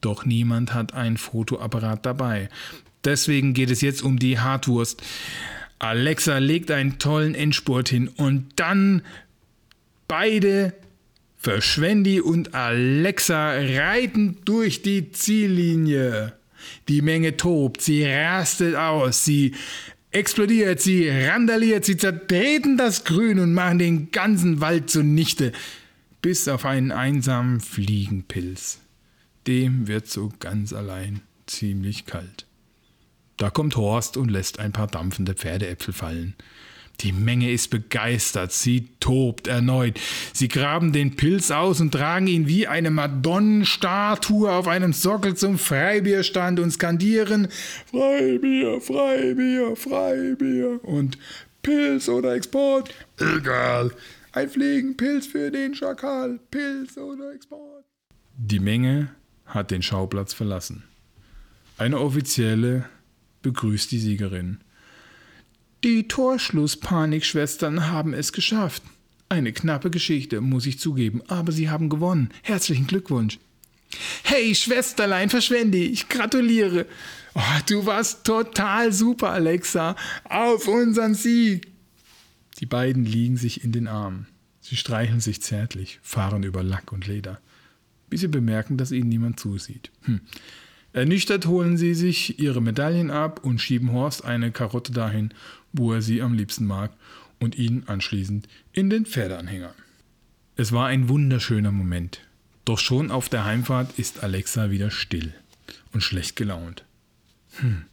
Doch 0.00 0.24
niemand 0.24 0.74
hat 0.74 0.92
einen 0.94 1.16
Fotoapparat 1.16 2.04
dabei. 2.06 2.48
Deswegen 3.04 3.54
geht 3.54 3.70
es 3.70 3.80
jetzt 3.80 4.02
um 4.02 4.18
die 4.18 4.38
Hartwurst. 4.38 5.02
Alexa 5.82 6.38
legt 6.38 6.70
einen 6.70 7.00
tollen 7.00 7.34
Endspurt 7.34 7.88
hin 7.88 8.06
und 8.06 8.52
dann 8.54 9.02
beide, 10.06 10.74
Verschwendi 11.38 12.20
und 12.20 12.54
Alexa, 12.54 13.50
reiten 13.50 14.38
durch 14.44 14.82
die 14.82 15.10
Ziellinie. 15.10 16.34
Die 16.86 17.02
Menge 17.02 17.36
tobt, 17.36 17.80
sie 17.80 18.04
rastet 18.04 18.76
aus, 18.76 19.24
sie 19.24 19.56
explodiert, 20.12 20.80
sie 20.80 21.08
randaliert, 21.08 21.84
sie 21.84 21.96
zertreten 21.96 22.76
das 22.76 23.02
Grün 23.02 23.40
und 23.40 23.52
machen 23.52 23.80
den 23.80 24.12
ganzen 24.12 24.60
Wald 24.60 24.88
zunichte, 24.88 25.50
bis 26.20 26.46
auf 26.46 26.64
einen 26.64 26.92
einsamen 26.92 27.58
Fliegenpilz. 27.58 28.78
Dem 29.48 29.88
wird 29.88 30.06
so 30.06 30.32
ganz 30.38 30.72
allein 30.72 31.22
ziemlich 31.46 32.06
kalt. 32.06 32.46
Da 33.36 33.50
kommt 33.50 33.76
Horst 33.76 34.16
und 34.16 34.30
lässt 34.30 34.58
ein 34.58 34.72
paar 34.72 34.86
dampfende 34.86 35.34
Pferdeäpfel 35.34 35.92
fallen. 35.92 36.34
Die 37.00 37.12
Menge 37.12 37.50
ist 37.50 37.70
begeistert, 37.70 38.52
sie 38.52 38.88
tobt 39.00 39.48
erneut. 39.48 39.98
Sie 40.32 40.46
graben 40.46 40.92
den 40.92 41.16
Pilz 41.16 41.50
aus 41.50 41.80
und 41.80 41.90
tragen 41.90 42.28
ihn 42.28 42.46
wie 42.46 42.68
eine 42.68 42.90
Madonnenstatue 42.90 44.52
auf 44.52 44.68
einem 44.68 44.92
Sockel 44.92 45.34
zum 45.34 45.58
Freibierstand 45.58 46.60
und 46.60 46.70
skandieren 46.70 47.48
Freibier, 47.90 48.80
Freibier, 48.80 49.74
Freibier 49.74 50.78
und 50.84 51.18
Pilz 51.62 52.08
oder 52.08 52.34
Export. 52.34 52.94
Egal. 53.18 53.90
Ein 54.32 54.48
Fliegenpilz 54.48 55.26
für 55.26 55.50
den 55.50 55.74
Schakal, 55.74 56.38
Pilz 56.50 56.96
oder 56.96 57.34
Export. 57.34 57.84
Die 58.36 58.60
Menge 58.60 59.10
hat 59.46 59.70
den 59.70 59.82
Schauplatz 59.82 60.32
verlassen. 60.32 60.84
Eine 61.78 61.98
Offizielle 61.98 62.84
begrüßt 63.42 63.90
die 63.90 63.98
Siegerin. 63.98 64.58
Die 65.84 66.06
Torschlusspanikschwestern 66.06 67.88
haben 67.88 68.14
es 68.14 68.32
geschafft. 68.32 68.82
Eine 69.28 69.52
knappe 69.52 69.90
Geschichte, 69.90 70.40
muss 70.40 70.66
ich 70.66 70.78
zugeben, 70.78 71.22
aber 71.28 71.52
sie 71.52 71.70
haben 71.70 71.88
gewonnen. 71.88 72.30
Herzlichen 72.42 72.86
Glückwunsch. 72.86 73.38
Hey, 74.22 74.54
Schwesterlein, 74.54 75.30
verschwende 75.30 75.78
ich 75.78 76.08
gratuliere. 76.08 76.86
Oh, 77.34 77.40
du 77.68 77.86
warst 77.86 78.24
total 78.24 78.92
super, 78.92 79.30
Alexa. 79.30 79.96
Auf 80.24 80.68
unseren 80.68 81.14
Sieg. 81.14 81.66
Die 82.58 82.66
beiden 82.66 83.04
liegen 83.04 83.36
sich 83.36 83.64
in 83.64 83.72
den 83.72 83.88
Armen. 83.88 84.26
Sie 84.60 84.76
streicheln 84.76 85.20
sich 85.20 85.42
zärtlich, 85.42 85.98
fahren 86.02 86.44
über 86.44 86.62
Lack 86.62 86.92
und 86.92 87.06
Leder, 87.06 87.40
bis 88.08 88.20
sie 88.20 88.28
bemerken, 88.28 88.76
dass 88.76 88.92
ihnen 88.92 89.08
niemand 89.08 89.40
zusieht. 89.40 89.90
Hm. 90.02 90.20
Ernüchtert 90.92 91.46
holen 91.46 91.76
sie 91.76 91.94
sich 91.94 92.38
ihre 92.38 92.60
Medaillen 92.60 93.10
ab 93.10 93.44
und 93.44 93.60
schieben 93.60 93.92
Horst 93.92 94.24
eine 94.24 94.52
Karotte 94.52 94.92
dahin, 94.92 95.32
wo 95.72 95.92
er 95.92 96.02
sie 96.02 96.20
am 96.20 96.34
liebsten 96.34 96.66
mag, 96.66 96.92
und 97.38 97.56
ihn 97.56 97.84
anschließend 97.86 98.48
in 98.72 98.88
den 98.88 99.04
Pferdeanhänger. 99.04 99.74
Es 100.54 100.70
war 100.70 100.86
ein 100.86 101.08
wunderschöner 101.08 101.72
Moment. 101.72 102.20
Doch 102.64 102.78
schon 102.78 103.10
auf 103.10 103.28
der 103.28 103.44
Heimfahrt 103.44 103.98
ist 103.98 104.22
Alexa 104.22 104.70
wieder 104.70 104.90
still 104.90 105.34
und 105.92 106.02
schlecht 106.02 106.36
gelaunt. 106.36 106.84
Hm, 107.56 107.86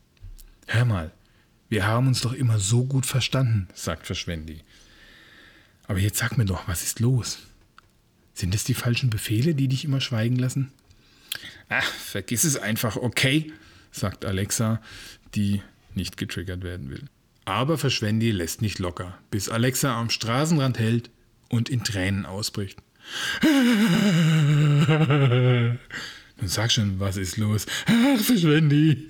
hör 0.67 0.85
mal, 0.85 1.12
wir 1.69 1.88
haben 1.88 2.07
uns 2.07 2.21
doch 2.21 2.33
immer 2.33 2.59
so 2.59 2.85
gut 2.85 3.05
verstanden, 3.05 3.67
sagt 3.73 4.05
Verschwendi. 4.05 4.62
Aber 5.88 5.99
jetzt 5.99 6.19
sag 6.19 6.38
mir 6.38 6.45
doch, 6.45 6.67
was 6.67 6.83
ist 6.83 6.99
los? 6.99 7.39
Sind 8.33 8.53
es 8.53 8.63
die 8.63 8.75
falschen 8.75 9.09
Befehle, 9.09 9.55
die 9.55 9.67
dich 9.67 9.85
immer 9.85 10.01
schweigen 10.01 10.35
lassen? 10.35 10.71
Ach, 11.69 11.84
vergiss 11.84 12.43
es 12.43 12.58
einfach, 12.58 12.97
okay, 12.97 13.53
sagt 13.91 14.25
Alexa, 14.25 14.82
die 15.36 15.62
nicht 15.95 16.17
getriggert 16.17 16.63
werden 16.63 16.89
will. 16.89 17.05
Aber 17.45 17.77
Verschwendi 17.77 18.32
lässt 18.32 18.62
nicht 18.62 18.79
locker, 18.79 19.17
bis 19.32 19.49
Alexa 19.49 19.99
am 19.99 20.10
Straßenrand 20.10 20.79
hält 20.79 21.10
und 21.47 21.69
in 21.69 21.84
Tränen 21.84 22.25
ausbricht. 22.25 22.79
Nun 23.41 23.49
sag 26.47 26.71
schon, 26.71 26.99
was 26.99 27.17
ist 27.17 27.38
los? 27.38 27.65
Ach, 27.86 28.21
Verschwendi. 28.21 29.10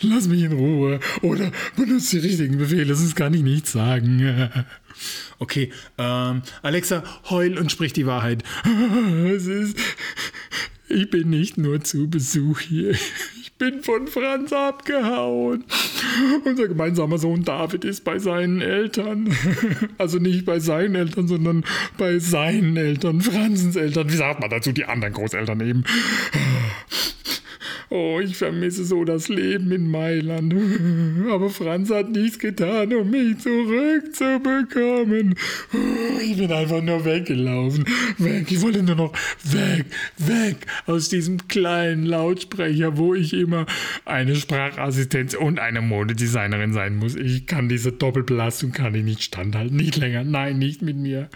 Lass 0.00 0.26
mich 0.26 0.42
in 0.42 0.52
Ruhe. 0.52 1.00
Oder 1.22 1.52
benutze 1.76 2.20
die 2.20 2.26
richtigen 2.26 2.58
Befehle, 2.58 2.94
sonst 2.94 3.14
kann 3.14 3.34
ich 3.34 3.42
nichts 3.42 3.72
sagen. 3.72 4.50
Okay, 5.38 5.70
ähm, 5.98 6.42
Alexa, 6.62 7.02
heul 7.28 7.58
und 7.58 7.70
sprich 7.70 7.92
die 7.92 8.06
Wahrheit. 8.06 8.42
Es 9.26 9.46
ist. 9.46 9.78
Ich 10.88 11.10
bin 11.10 11.30
nicht 11.30 11.58
nur 11.58 11.80
zu 11.82 12.08
Besuch 12.08 12.60
hier. 12.60 12.92
Ich 13.40 13.52
bin 13.58 13.82
von 13.82 14.06
Franz 14.06 14.52
abgehauen. 14.52 15.64
Unser 16.44 16.68
gemeinsamer 16.68 17.18
Sohn 17.18 17.42
David 17.42 17.84
ist 17.84 18.04
bei 18.04 18.18
seinen 18.18 18.60
Eltern. 18.60 19.34
Also 19.98 20.18
nicht 20.18 20.44
bei 20.44 20.60
seinen 20.60 20.94
Eltern, 20.94 21.26
sondern 21.26 21.64
bei 21.96 22.18
seinen 22.18 22.76
Eltern, 22.76 23.20
Franzens 23.20 23.76
Eltern. 23.76 24.10
Wie 24.10 24.16
sagt 24.16 24.40
man 24.40 24.50
dazu? 24.50 24.72
Die 24.72 24.84
anderen 24.84 25.14
Großeltern 25.14 25.60
eben. 25.60 25.84
Oh, 27.88 28.18
ich 28.20 28.36
vermisse 28.36 28.84
so 28.84 29.04
das 29.04 29.28
Leben 29.28 29.70
in 29.70 29.88
Mailand. 29.88 30.52
Aber 31.30 31.50
Franz 31.50 31.90
hat 31.90 32.10
nichts 32.10 32.38
getan, 32.38 32.92
um 32.92 33.10
mich 33.10 33.38
zurückzubekommen. 33.38 35.36
Ich 36.20 36.36
bin 36.36 36.50
einfach 36.52 36.82
nur 36.82 37.04
weggelaufen. 37.04 37.84
Weg. 38.18 38.50
Ich 38.50 38.60
wollte 38.62 38.82
nur 38.82 38.96
noch 38.96 39.12
weg, 39.44 39.86
weg 40.16 40.56
aus 40.86 41.08
diesem 41.10 41.46
kleinen 41.46 42.06
Lautsprecher, 42.06 42.96
wo 42.96 43.14
ich 43.14 43.32
immer 43.32 43.66
eine 44.04 44.34
Sprachassistenz 44.34 45.34
und 45.34 45.60
eine 45.60 45.80
Modedesignerin 45.80 46.72
sein 46.72 46.96
muss. 46.96 47.14
Ich 47.14 47.46
kann 47.46 47.68
diese 47.68 47.92
Doppelbelastung 47.92 48.72
kann 48.72 48.96
ich 48.96 49.04
nicht 49.04 49.22
standhalten. 49.22 49.76
Nicht 49.76 49.96
länger. 49.96 50.24
Nein, 50.24 50.58
nicht 50.58 50.82
mit 50.82 50.96
mir. 50.96 51.30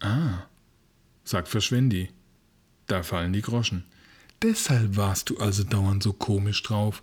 Ah, 0.00 0.46
sagt 1.24 1.48
Verschwendi. 1.48 2.10
Da 2.86 3.02
fallen 3.02 3.32
die 3.32 3.42
Groschen. 3.42 3.84
Deshalb 4.42 4.96
warst 4.96 5.30
du 5.30 5.38
also 5.38 5.64
dauernd 5.64 6.02
so 6.02 6.12
komisch 6.12 6.62
drauf. 6.62 7.02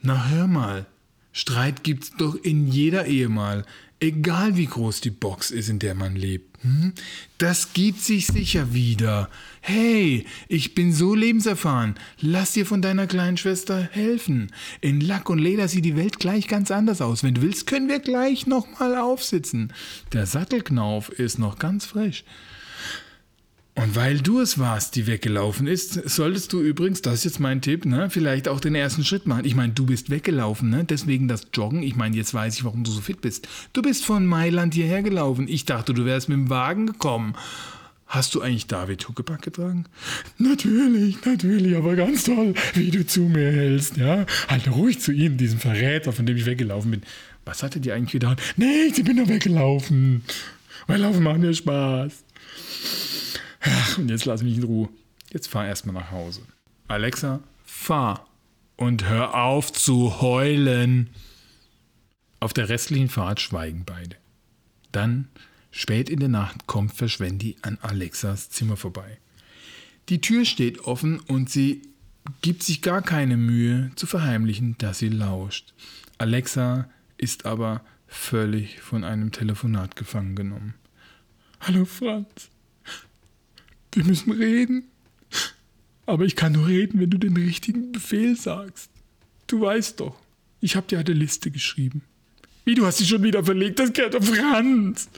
Na 0.00 0.28
hör 0.28 0.46
mal, 0.46 0.86
Streit 1.32 1.84
gibt's 1.84 2.12
doch 2.16 2.36
in 2.36 2.68
jeder 2.68 3.06
Ehe 3.06 3.28
mal, 3.28 3.64
egal 4.00 4.56
wie 4.56 4.66
groß 4.66 5.00
die 5.00 5.10
Box 5.10 5.50
ist, 5.50 5.68
in 5.68 5.78
der 5.78 5.94
man 5.94 6.14
lebt. 6.16 6.62
Hm? 6.62 6.92
Das 7.38 7.72
gibt 7.72 8.00
sich 8.00 8.26
sicher 8.26 8.72
wieder. 8.72 9.28
Hey, 9.60 10.26
ich 10.48 10.74
bin 10.74 10.92
so 10.92 11.14
lebenserfahren. 11.14 11.94
Lass 12.20 12.52
dir 12.52 12.66
von 12.66 12.82
deiner 12.82 13.06
kleinen 13.06 13.36
Schwester 13.36 13.88
helfen. 13.92 14.50
In 14.80 15.00
Lack 15.00 15.30
und 15.30 15.38
Leder 15.38 15.68
sieht 15.68 15.84
die 15.84 15.96
Welt 15.96 16.18
gleich 16.18 16.48
ganz 16.48 16.70
anders 16.70 17.00
aus. 17.00 17.22
Wenn 17.22 17.34
du 17.34 17.42
willst, 17.42 17.66
können 17.66 17.88
wir 17.88 18.00
gleich 18.00 18.46
nochmal 18.46 18.96
aufsitzen. 18.96 19.72
Der 20.12 20.26
Sattelknauf 20.26 21.10
ist 21.10 21.38
noch 21.38 21.58
ganz 21.58 21.86
frisch. 21.86 22.24
Und 23.78 23.94
weil 23.94 24.18
du 24.18 24.40
es 24.40 24.58
warst, 24.58 24.96
die 24.96 25.06
weggelaufen 25.06 25.68
ist, 25.68 25.92
solltest 26.08 26.52
du 26.52 26.60
übrigens, 26.60 27.00
das 27.00 27.14
ist 27.14 27.24
jetzt 27.24 27.38
mein 27.38 27.62
Tipp, 27.62 27.84
ne, 27.84 28.10
vielleicht 28.10 28.48
auch 28.48 28.58
den 28.58 28.74
ersten 28.74 29.04
Schritt 29.04 29.28
machen. 29.28 29.44
Ich 29.44 29.54
meine, 29.54 29.72
du 29.72 29.86
bist 29.86 30.10
weggelaufen, 30.10 30.68
ne? 30.68 30.82
Deswegen 30.82 31.28
das 31.28 31.46
Joggen. 31.54 31.84
Ich 31.84 31.94
meine, 31.94 32.16
jetzt 32.16 32.34
weiß 32.34 32.56
ich, 32.56 32.64
warum 32.64 32.82
du 32.82 32.90
so 32.90 33.00
fit 33.00 33.20
bist. 33.20 33.46
Du 33.74 33.80
bist 33.80 34.04
von 34.04 34.26
Mailand 34.26 34.74
hierher 34.74 35.04
gelaufen. 35.04 35.46
Ich 35.46 35.64
dachte, 35.64 35.94
du 35.94 36.04
wärst 36.04 36.28
mit 36.28 36.38
dem 36.38 36.50
Wagen 36.50 36.88
gekommen. 36.88 37.36
Hast 38.08 38.34
du 38.34 38.40
eigentlich 38.40 38.66
David 38.66 39.08
Huckepack 39.08 39.42
getragen? 39.42 39.84
Natürlich, 40.38 41.24
natürlich, 41.24 41.76
aber 41.76 41.94
ganz 41.94 42.24
toll, 42.24 42.54
wie 42.74 42.90
du 42.90 43.06
zu 43.06 43.20
mir 43.20 43.52
hältst, 43.52 43.96
ja? 43.96 44.26
Halt 44.48 44.68
ruhig 44.72 44.98
zu 44.98 45.12
ihm, 45.12 45.36
diesem 45.36 45.60
Verräter, 45.60 46.12
von 46.12 46.26
dem 46.26 46.36
ich 46.36 46.46
weggelaufen 46.46 46.90
bin. 46.90 47.02
Was 47.44 47.62
hat 47.62 47.76
er 47.76 47.80
dir 47.80 47.94
eigentlich 47.94 48.20
getan? 48.20 48.38
Nichts, 48.56 48.98
ich 48.98 49.04
bin 49.04 49.18
nur 49.18 49.28
weggelaufen. 49.28 50.24
Weil 50.88 51.00
Laufen 51.00 51.22
macht 51.22 51.38
mir 51.38 51.54
Spaß. 51.54 52.24
Und 53.96 54.08
jetzt 54.08 54.24
lass 54.24 54.42
mich 54.42 54.56
in 54.56 54.64
Ruhe. 54.64 54.88
Jetzt 55.30 55.48
fahr 55.48 55.66
erstmal 55.66 55.94
nach 55.94 56.10
Hause. 56.10 56.42
Alexa, 56.86 57.40
fahr. 57.64 58.26
Und 58.76 59.08
hör 59.08 59.34
auf 59.34 59.72
zu 59.72 60.20
heulen. 60.20 61.10
Auf 62.40 62.52
der 62.52 62.68
restlichen 62.68 63.08
Fahrt 63.08 63.40
schweigen 63.40 63.84
beide. 63.84 64.16
Dann, 64.92 65.28
spät 65.70 66.08
in 66.08 66.20
der 66.20 66.28
Nacht, 66.28 66.66
kommt 66.66 66.94
Verschwendi 66.94 67.56
an 67.62 67.78
Alexas 67.82 68.50
Zimmer 68.50 68.76
vorbei. 68.76 69.18
Die 70.08 70.20
Tür 70.20 70.44
steht 70.44 70.80
offen 70.80 71.18
und 71.20 71.50
sie 71.50 71.82
gibt 72.40 72.62
sich 72.62 72.82
gar 72.82 73.02
keine 73.02 73.36
Mühe 73.36 73.90
zu 73.96 74.06
verheimlichen, 74.06 74.76
dass 74.78 74.98
sie 74.98 75.08
lauscht. 75.08 75.74
Alexa 76.18 76.88
ist 77.16 77.46
aber 77.46 77.82
völlig 78.06 78.80
von 78.80 79.04
einem 79.04 79.32
Telefonat 79.32 79.96
gefangen 79.96 80.34
genommen. 80.34 80.74
Hallo 81.60 81.84
Franz, 81.84 82.50
wir 83.92 84.04
müssen 84.04 84.32
reden. 84.32 84.84
Aber 86.06 86.24
ich 86.24 86.36
kann 86.36 86.52
nur 86.52 86.66
reden, 86.66 87.00
wenn 87.00 87.10
du 87.10 87.18
den 87.18 87.36
richtigen 87.36 87.92
Befehl 87.92 88.36
sagst. 88.36 88.90
Du 89.46 89.60
weißt 89.60 90.00
doch, 90.00 90.16
ich 90.60 90.76
habe 90.76 90.86
dir 90.86 90.98
eine 90.98 91.12
Liste 91.12 91.50
geschrieben. 91.50 92.02
Wie, 92.64 92.74
du 92.74 92.84
hast 92.84 92.98
sie 92.98 93.06
schon 93.06 93.22
wieder 93.22 93.44
verlegt? 93.44 93.78
Das 93.78 93.92
gehört 93.92 94.16
auf 94.16 94.26
Franz. 94.26 95.08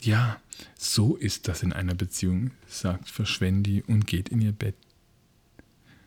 Ja, 0.00 0.40
so 0.76 1.16
ist 1.16 1.48
das 1.48 1.62
in 1.62 1.72
einer 1.72 1.94
Beziehung, 1.94 2.52
sagt 2.68 3.08
Verschwendi 3.08 3.82
und 3.86 4.06
geht 4.06 4.28
in 4.28 4.40
ihr 4.40 4.52
Bett. 4.52 4.76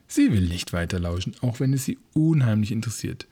Sie 0.07 0.31
will 0.31 0.47
nicht 0.47 0.73
weiter 0.73 0.99
lauschen, 0.99 1.35
auch 1.41 1.59
wenn 1.59 1.73
es 1.73 1.85
sie 1.85 1.97
unheimlich 2.13 2.71
interessiert. 2.71 3.27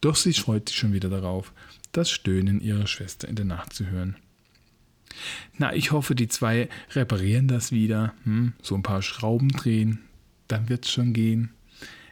Doch 0.00 0.16
sie 0.16 0.32
freut 0.32 0.68
sich 0.68 0.78
schon 0.78 0.92
wieder 0.92 1.10
darauf, 1.10 1.52
das 1.92 2.10
Stöhnen 2.10 2.60
ihrer 2.60 2.86
Schwester 2.86 3.28
in 3.28 3.36
der 3.36 3.44
Nacht 3.44 3.72
zu 3.72 3.86
hören. 3.86 4.16
Na, 5.58 5.74
ich 5.74 5.92
hoffe, 5.92 6.14
die 6.14 6.28
zwei 6.28 6.68
reparieren 6.92 7.48
das 7.48 7.72
wieder. 7.72 8.14
Hm, 8.24 8.52
so 8.62 8.74
ein 8.74 8.82
paar 8.82 9.02
Schrauben 9.02 9.48
drehen, 9.48 10.00
dann 10.48 10.68
wird's 10.68 10.90
schon 10.90 11.12
gehen. 11.12 11.50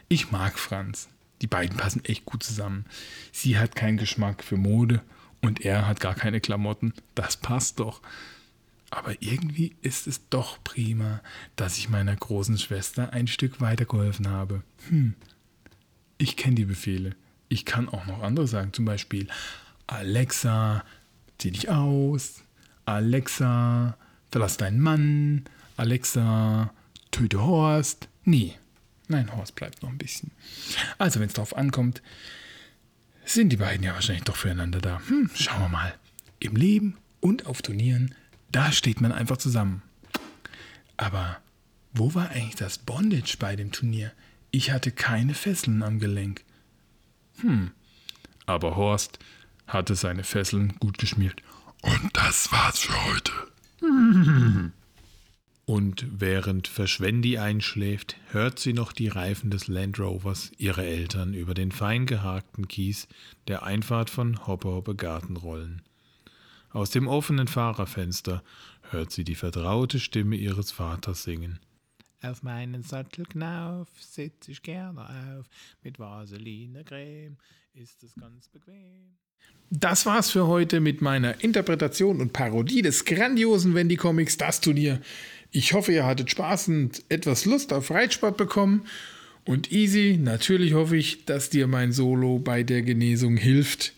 Ich 0.07 0.31
mag 0.31 0.57
Franz. 0.57 1.09
Die 1.41 1.47
beiden 1.47 1.77
passen 1.77 2.03
echt 2.03 2.25
gut 2.25 2.43
zusammen. 2.43 2.85
Sie 3.31 3.57
hat 3.57 3.75
keinen 3.75 3.97
Geschmack 3.97 4.43
für 4.43 4.57
Mode 4.57 5.01
und 5.41 5.61
er 5.61 5.87
hat 5.87 5.99
gar 5.99 6.15
keine 6.15 6.41
Klamotten. 6.41 6.93
Das 7.15 7.37
passt 7.37 7.79
doch. 7.79 8.01
Aber 8.89 9.21
irgendwie 9.21 9.75
ist 9.81 10.07
es 10.07 10.27
doch 10.29 10.63
prima, 10.63 11.21
dass 11.55 11.77
ich 11.77 11.89
meiner 11.89 12.15
großen 12.15 12.57
Schwester 12.57 13.13
ein 13.13 13.27
Stück 13.27 13.61
weitergeholfen 13.61 14.27
habe. 14.27 14.63
Hm. 14.89 15.13
Ich 16.17 16.35
kenne 16.35 16.55
die 16.55 16.65
Befehle. 16.65 17.15
Ich 17.47 17.65
kann 17.65 17.87
auch 17.87 18.05
noch 18.05 18.21
andere 18.21 18.47
sagen. 18.47 18.73
Zum 18.73 18.85
Beispiel 18.85 19.27
Alexa, 19.87 20.83
zieh 21.37 21.51
dich 21.51 21.69
aus. 21.69 22.43
Alexa, 22.89 23.97
verlass 24.31 24.57
deinen 24.57 24.79
Mann. 24.79 25.45
Alexa, 25.77 26.73
töte 27.11 27.39
Horst. 27.41 28.09
Nee. 28.23 28.55
Nein, 29.07 29.35
Horst 29.35 29.55
bleibt 29.55 29.83
noch 29.83 29.89
ein 29.89 29.97
bisschen. 29.97 30.31
Also, 30.97 31.19
wenn 31.19 31.27
es 31.27 31.33
darauf 31.33 31.55
ankommt, 31.55 32.01
sind 33.25 33.49
die 33.49 33.57
beiden 33.57 33.83
ja 33.83 33.93
wahrscheinlich 33.93 34.23
doch 34.23 34.35
füreinander 34.35 34.79
da. 34.79 35.01
Hm, 35.07 35.29
schauen 35.35 35.61
wir 35.61 35.69
mal. 35.69 35.93
Im 36.39 36.55
Leben 36.55 36.97
und 37.19 37.45
auf 37.45 37.61
Turnieren, 37.61 38.15
da 38.51 38.71
steht 38.71 39.01
man 39.01 39.11
einfach 39.11 39.37
zusammen. 39.37 39.83
Aber 40.97 41.37
wo 41.93 42.15
war 42.15 42.29
eigentlich 42.29 42.55
das 42.55 42.79
Bondage 42.79 43.37
bei 43.39 43.55
dem 43.55 43.71
Turnier? 43.71 44.11
Ich 44.49 44.71
hatte 44.71 44.91
keine 44.91 45.35
Fesseln 45.35 45.83
am 45.83 45.99
Gelenk. 45.99 46.43
Hm. 47.41 47.71
Aber 48.47 48.75
Horst 48.75 49.19
hatte 49.67 49.93
seine 49.95 50.23
Fesseln 50.23 50.73
gut 50.79 50.97
geschmiert. 50.97 51.43
Und 51.81 52.09
das 52.13 52.51
war's 52.51 52.79
für 52.79 53.05
heute. 53.05 53.31
Und 55.65 56.07
während 56.09 56.67
Verschwendi 56.67 57.37
einschläft, 57.37 58.17
hört 58.31 58.57
sie 58.57 58.73
noch 58.73 58.91
die 58.91 59.07
Reifen 59.07 59.51
des 59.51 59.67
Land 59.67 59.99
Rovers 59.99 60.51
ihrer 60.57 60.83
Eltern 60.83 61.35
über 61.35 61.53
den 61.53 61.71
fein 61.71 62.07
geharkten 62.07 62.67
Kies 62.67 63.07
der 63.47 63.61
Einfahrt 63.61 64.09
von 64.09 64.47
Hoppe 64.47 64.69
Hoppe 64.69 64.95
Garten 64.95 65.37
rollen. 65.37 65.83
Aus 66.71 66.89
dem 66.89 67.07
offenen 67.07 67.47
Fahrerfenster 67.47 68.43
hört 68.89 69.11
sie 69.11 69.23
die 69.23 69.35
vertraute 69.35 69.99
Stimme 69.99 70.37
ihres 70.37 70.71
Vaters 70.71 71.23
singen. 71.23 71.59
Auf 72.21 72.41
meinen 72.41 72.81
Sattelknauf 72.81 73.89
sitz 73.99 74.47
ich 74.47 74.61
gerne 74.63 75.37
auf, 75.37 75.45
mit 75.83 75.99
Vaseline 75.99 76.83
Creme 76.83 77.37
ist 77.73 78.03
es 78.03 78.15
ganz 78.15 78.49
bequem. 78.49 79.17
Das 79.71 80.07
war's 80.07 80.31
für 80.31 80.47
heute 80.47 80.79
mit 80.79 81.01
meiner 81.01 81.43
Interpretation 81.43 82.21
und 82.21 82.33
Parodie 82.33 82.81
des 82.81 83.05
grandiosen 83.05 83.75
Wendy 83.75 83.97
Comics 83.97 84.37
Das 84.37 84.61
Turnier. 84.61 84.99
Ich 85.51 85.73
hoffe, 85.73 85.93
ihr 85.93 86.05
hattet 86.05 86.31
Spaß 86.31 86.69
und 86.69 87.03
etwas 87.09 87.45
Lust 87.45 87.71
auf 87.71 87.91
Reitsport 87.91 88.35
bekommen. 88.35 88.85
Und 89.45 89.71
easy, 89.71 90.19
natürlich 90.21 90.73
hoffe 90.73 90.97
ich, 90.97 91.25
dass 91.25 91.49
dir 91.49 91.67
mein 91.67 91.91
Solo 91.91 92.39
bei 92.39 92.63
der 92.63 92.81
Genesung 92.81 93.37
hilft 93.37 93.93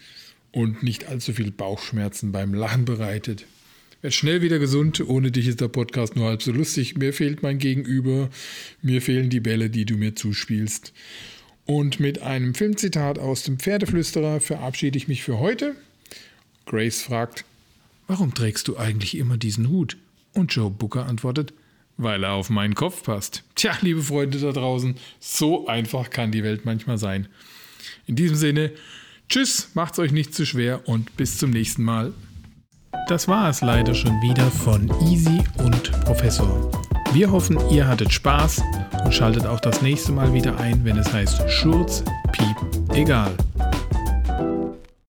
und 0.52 0.84
nicht 0.84 1.08
allzu 1.08 1.34
viel 1.34 1.52
Bauchschmerzen 1.52 2.32
beim 2.32 2.54
Lachen 2.54 2.86
bereitet. 2.86 3.46
Werd 4.02 4.14
schnell 4.14 4.42
wieder 4.42 4.60
gesund. 4.60 5.00
Ohne 5.08 5.32
dich 5.32 5.48
ist 5.48 5.62
der 5.62 5.68
Podcast 5.68 6.16
nur 6.16 6.28
halb 6.28 6.42
so 6.42 6.52
lustig. 6.52 6.98
Mir 6.98 7.14
fehlt 7.14 7.44
mein 7.44 7.60
Gegenüber. 7.60 8.30
Mir 8.82 9.02
fehlen 9.02 9.30
die 9.30 9.40
Bälle, 9.40 9.70
die 9.70 9.86
du 9.86 9.96
mir 9.96 10.16
zuspielst. 10.16 10.92
Und 11.66 12.00
mit 12.00 12.22
einem 12.22 12.54
Filmzitat 12.54 13.20
aus 13.20 13.44
dem 13.44 13.60
Pferdeflüsterer 13.60 14.40
verabschiede 14.40 14.98
ich 14.98 15.08
mich 15.08 15.24
für 15.24 15.40
heute. 15.40 15.76
Grace 16.66 17.02
fragt, 17.02 17.46
warum 18.08 18.34
trägst 18.34 18.68
du 18.68 18.78
eigentlich 18.78 19.18
immer 19.18 19.38
diesen 19.38 19.70
Hut? 19.70 19.98
Und 20.34 20.54
Joe 20.54 20.70
Booker 20.70 21.06
antwortet, 21.06 21.54
weil 21.98 22.24
er 22.24 22.34
auf 22.34 22.50
meinen 22.50 22.76
Kopf 22.76 23.04
passt. 23.04 23.44
Tja, 23.56 23.78
liebe 23.82 24.02
Freunde 24.02 24.40
da 24.40 24.52
draußen, 24.52 24.96
so 25.20 25.68
einfach 25.68 26.10
kann 26.10 26.32
die 26.32 26.44
Welt 26.44 26.66
manchmal 26.66 26.98
sein. 26.98 27.28
In 28.08 28.16
diesem 28.16 28.38
Sinne, 28.38 28.72
tschüss, 29.30 29.70
macht's 29.74 30.00
euch 30.00 30.12
nicht 30.12 30.34
zu 30.34 30.46
schwer 30.46 30.88
und 30.88 31.16
bis 31.18 31.38
zum 31.38 31.52
nächsten 31.52 31.84
Mal. 31.84 32.14
Das 33.08 33.28
war 33.28 33.50
es 33.50 33.62
leider 33.62 33.94
schon 33.94 34.22
wieder 34.22 34.50
von 34.52 34.90
Easy 35.10 35.42
und 35.58 35.92
Professor. 36.04 36.81
Wir 37.14 37.30
hoffen, 37.30 37.60
ihr 37.70 37.88
hattet 37.88 38.14
Spaß 38.14 38.62
und 39.04 39.14
schaltet 39.14 39.46
auch 39.46 39.60
das 39.60 39.82
nächste 39.82 40.14
Mal 40.14 40.34
wieder 40.34 40.58
ein, 40.58 40.86
wenn 40.86 40.98
es 40.98 41.12
heißt 41.12 41.50
Schurz, 41.50 42.04
Piep, 42.32 42.56
egal. 42.94 43.32